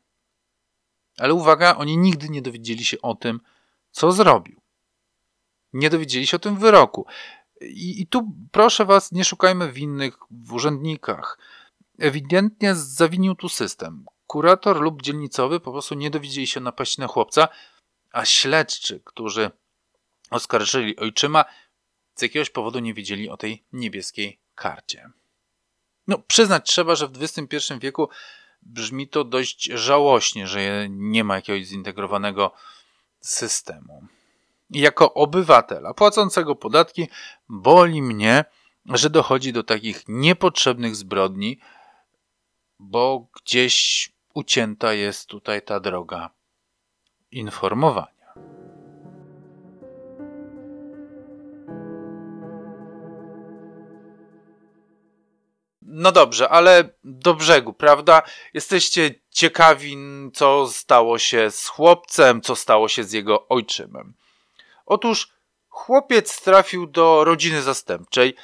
Ale 1.17 1.34
uwaga, 1.34 1.76
oni 1.76 1.97
nigdy 1.97 2.30
nie 2.30 2.41
dowiedzieli 2.41 2.86
się 2.86 3.01
o 3.01 3.15
tym, 3.15 3.39
co 3.91 4.11
zrobił. 4.11 4.61
Nie 5.74 5.89
dowiedzieli 5.89 6.28
się 6.28 6.38
o 6.38 6.39
tym 6.39 6.57
wyroku. 6.57 7.05
I, 7.61 8.01
I, 8.01 8.07
tu 8.07 8.32
proszę 8.51 8.86
was, 8.86 9.11
nie 9.11 9.26
szukajmy 9.26 9.71
winnych 9.71 10.17
w 10.32 10.53
urzędnikach. 10.53 11.39
Ewidentnie 11.99 12.76
zawinił 12.76 13.36
tu 13.36 13.49
system. 13.49 14.05
Kurator 14.28 14.82
lub 14.82 15.01
dzielnicowy 15.01 15.59
po 15.59 15.71
prostu 15.71 15.95
nie 15.95 16.09
dowiedzieli 16.09 16.47
się 16.47 16.59
napaść 16.59 16.97
na 16.97 17.07
chłopca, 17.07 17.47
a 18.11 18.26
śledczy, 18.26 19.01
którzy 19.05 19.51
oskarżyli 20.30 20.97
ojczyma, 20.97 21.45
z 22.15 22.21
jakiegoś 22.21 22.49
powodu 22.49 22.80
nie 22.80 22.93
wiedzieli 22.93 23.30
o 23.30 23.38
tej 23.38 23.63
niebieskiej 23.74 24.42
karcie. 24.55 25.09
No, 26.07 26.17
przyznać 26.17 26.67
trzeba, 26.67 26.95
że 26.95 27.07
w 27.07 27.23
XXI 27.23 27.73
wieku 27.79 28.09
brzmi 28.61 29.07
to 29.07 29.23
dość 29.23 29.63
żałośnie, 29.65 30.47
że 30.47 30.87
nie 30.89 31.23
ma 31.23 31.35
jakiegoś 31.35 31.65
zintegrowanego 31.65 32.51
systemu. 33.19 34.07
Jako 34.69 35.13
obywatela 35.13 35.93
płacącego 35.93 36.55
podatki 36.55 37.07
boli 37.49 38.01
mnie, 38.01 38.45
że 38.85 39.09
dochodzi 39.09 39.53
do 39.53 39.63
takich 39.63 40.03
niepotrzebnych 40.07 40.95
zbrodni, 40.95 41.59
bo 42.79 43.27
gdzieś 43.35 44.09
ucięta 44.33 44.93
jest 44.93 45.27
tutaj 45.27 45.61
ta 45.61 45.79
droga 45.79 46.29
informowania. 47.31 48.12
No 56.03 56.11
dobrze, 56.11 56.49
ale 56.49 56.89
do 57.03 57.33
brzegu, 57.33 57.73
prawda? 57.73 58.21
Jesteście 58.53 59.15
ciekawi, 59.31 59.97
co 60.33 60.67
stało 60.67 61.19
się 61.19 61.51
z 61.51 61.67
chłopcem, 61.67 62.41
co 62.41 62.55
stało 62.55 62.87
się 62.87 63.03
z 63.03 63.11
jego 63.11 63.47
ojczymem. 63.47 64.13
Otóż 64.85 65.29
chłopiec 65.69 66.41
trafił 66.41 66.87
do 66.87 67.23
rodziny 67.23 67.61
zastępczej. 67.61 68.35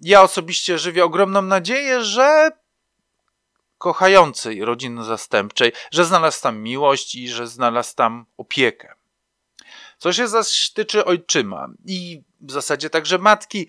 Ja 0.00 0.22
osobiście 0.22 0.78
żywię 0.78 1.04
ogromną 1.04 1.42
nadzieję, 1.42 2.04
że 2.04 2.50
kochającej 3.78 4.64
rodziny 4.64 5.04
zastępczej, 5.04 5.72
że 5.90 6.04
znalazł 6.04 6.42
tam 6.42 6.58
miłość 6.58 7.14
i 7.14 7.28
że 7.28 7.46
znalazł 7.46 7.94
tam 7.94 8.26
opiekę. 8.36 8.94
Co 9.98 10.12
się 10.12 10.28
zaś 10.28 10.70
tyczy 10.70 11.04
ojczyma 11.04 11.68
i 11.86 12.22
w 12.40 12.52
zasadzie 12.52 12.90
także 12.90 13.18
matki, 13.18 13.68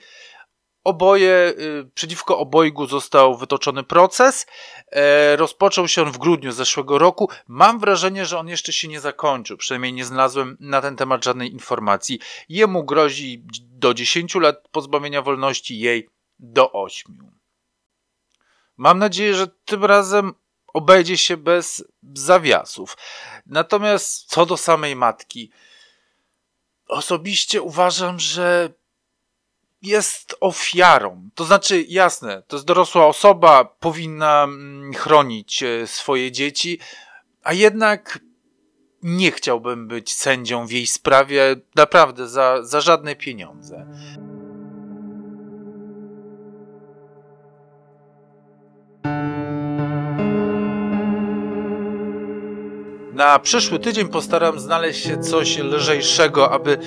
Oboje, 0.85 1.53
y, 1.59 1.89
przeciwko 1.93 2.37
obojgu 2.37 2.85
został 2.85 3.37
wytoczony 3.37 3.83
proces. 3.83 4.45
E, 4.91 5.35
rozpoczął 5.35 5.87
się 5.87 6.01
on 6.01 6.11
w 6.11 6.17
grudniu 6.17 6.51
zeszłego 6.51 6.97
roku. 6.97 7.29
Mam 7.47 7.79
wrażenie, 7.79 8.25
że 8.25 8.39
on 8.39 8.47
jeszcze 8.47 8.73
się 8.73 8.87
nie 8.87 8.99
zakończył. 8.99 9.57
Przynajmniej 9.57 9.93
nie 9.93 10.05
znalazłem 10.05 10.57
na 10.59 10.81
ten 10.81 10.95
temat 10.95 11.25
żadnej 11.25 11.51
informacji. 11.51 12.19
Jemu 12.49 12.83
grozi 12.83 13.43
do 13.61 13.93
10 13.93 14.35
lat 14.35 14.67
pozbawienia 14.71 15.21
wolności, 15.21 15.79
jej 15.79 16.09
do 16.39 16.71
8. 16.71 17.31
Mam 18.77 18.99
nadzieję, 18.99 19.35
że 19.35 19.47
tym 19.47 19.85
razem 19.85 20.33
obejdzie 20.73 21.17
się 21.17 21.37
bez 21.37 21.83
zawiasów. 22.13 22.97
Natomiast 23.45 24.25
co 24.29 24.45
do 24.45 24.57
samej 24.57 24.95
matki, 24.95 25.51
osobiście 26.87 27.61
uważam, 27.61 28.19
że 28.19 28.73
jest 29.85 30.35
ofiarą. 30.39 31.29
To 31.35 31.45
znaczy, 31.45 31.85
jasne, 31.87 32.43
to 32.47 32.55
jest 32.55 32.67
dorosła 32.67 33.07
osoba, 33.07 33.65
powinna 33.65 34.43
mm, 34.43 34.93
chronić 34.93 35.63
e, 35.63 35.87
swoje 35.87 36.31
dzieci, 36.31 36.79
a 37.43 37.53
jednak 37.53 38.19
nie 39.03 39.31
chciałbym 39.31 39.87
być 39.87 40.13
sędzią 40.13 40.67
w 40.67 40.71
jej 40.71 40.87
sprawie 40.87 41.55
naprawdę 41.75 42.27
za, 42.27 42.63
za 42.63 42.81
żadne 42.81 43.15
pieniądze. 43.15 43.85
Na 53.13 53.39
przyszły 53.39 53.79
tydzień 53.79 54.07
postaram 54.07 54.59
znaleźć 54.59 55.03
się 55.03 55.19
coś 55.19 55.57
lżejszego, 55.57 56.51
aby 56.51 56.77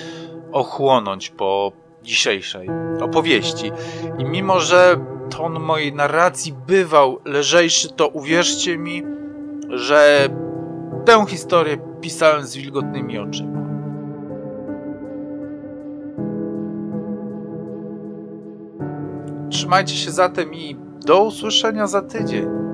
ochłonąć 0.52 1.30
po 1.30 1.72
dzisiejszej 2.08 2.68
opowieści. 3.00 3.72
I 4.18 4.24
mimo, 4.24 4.60
że 4.60 4.96
ton 5.30 5.60
mojej 5.60 5.92
narracji 5.92 6.54
bywał 6.66 7.18
lżejszy, 7.24 7.88
to 7.88 8.08
uwierzcie 8.08 8.78
mi, 8.78 9.02
że 9.68 10.28
tę 11.04 11.24
historię 11.28 11.78
pisałem 12.00 12.46
z 12.46 12.56
wilgotnymi 12.56 13.18
oczyma. 13.18 13.58
Trzymajcie 19.50 19.94
się 19.94 20.10
zatem 20.10 20.54
i 20.54 20.76
do 21.06 21.24
usłyszenia 21.24 21.86
za 21.86 22.02
tydzień. 22.02 22.67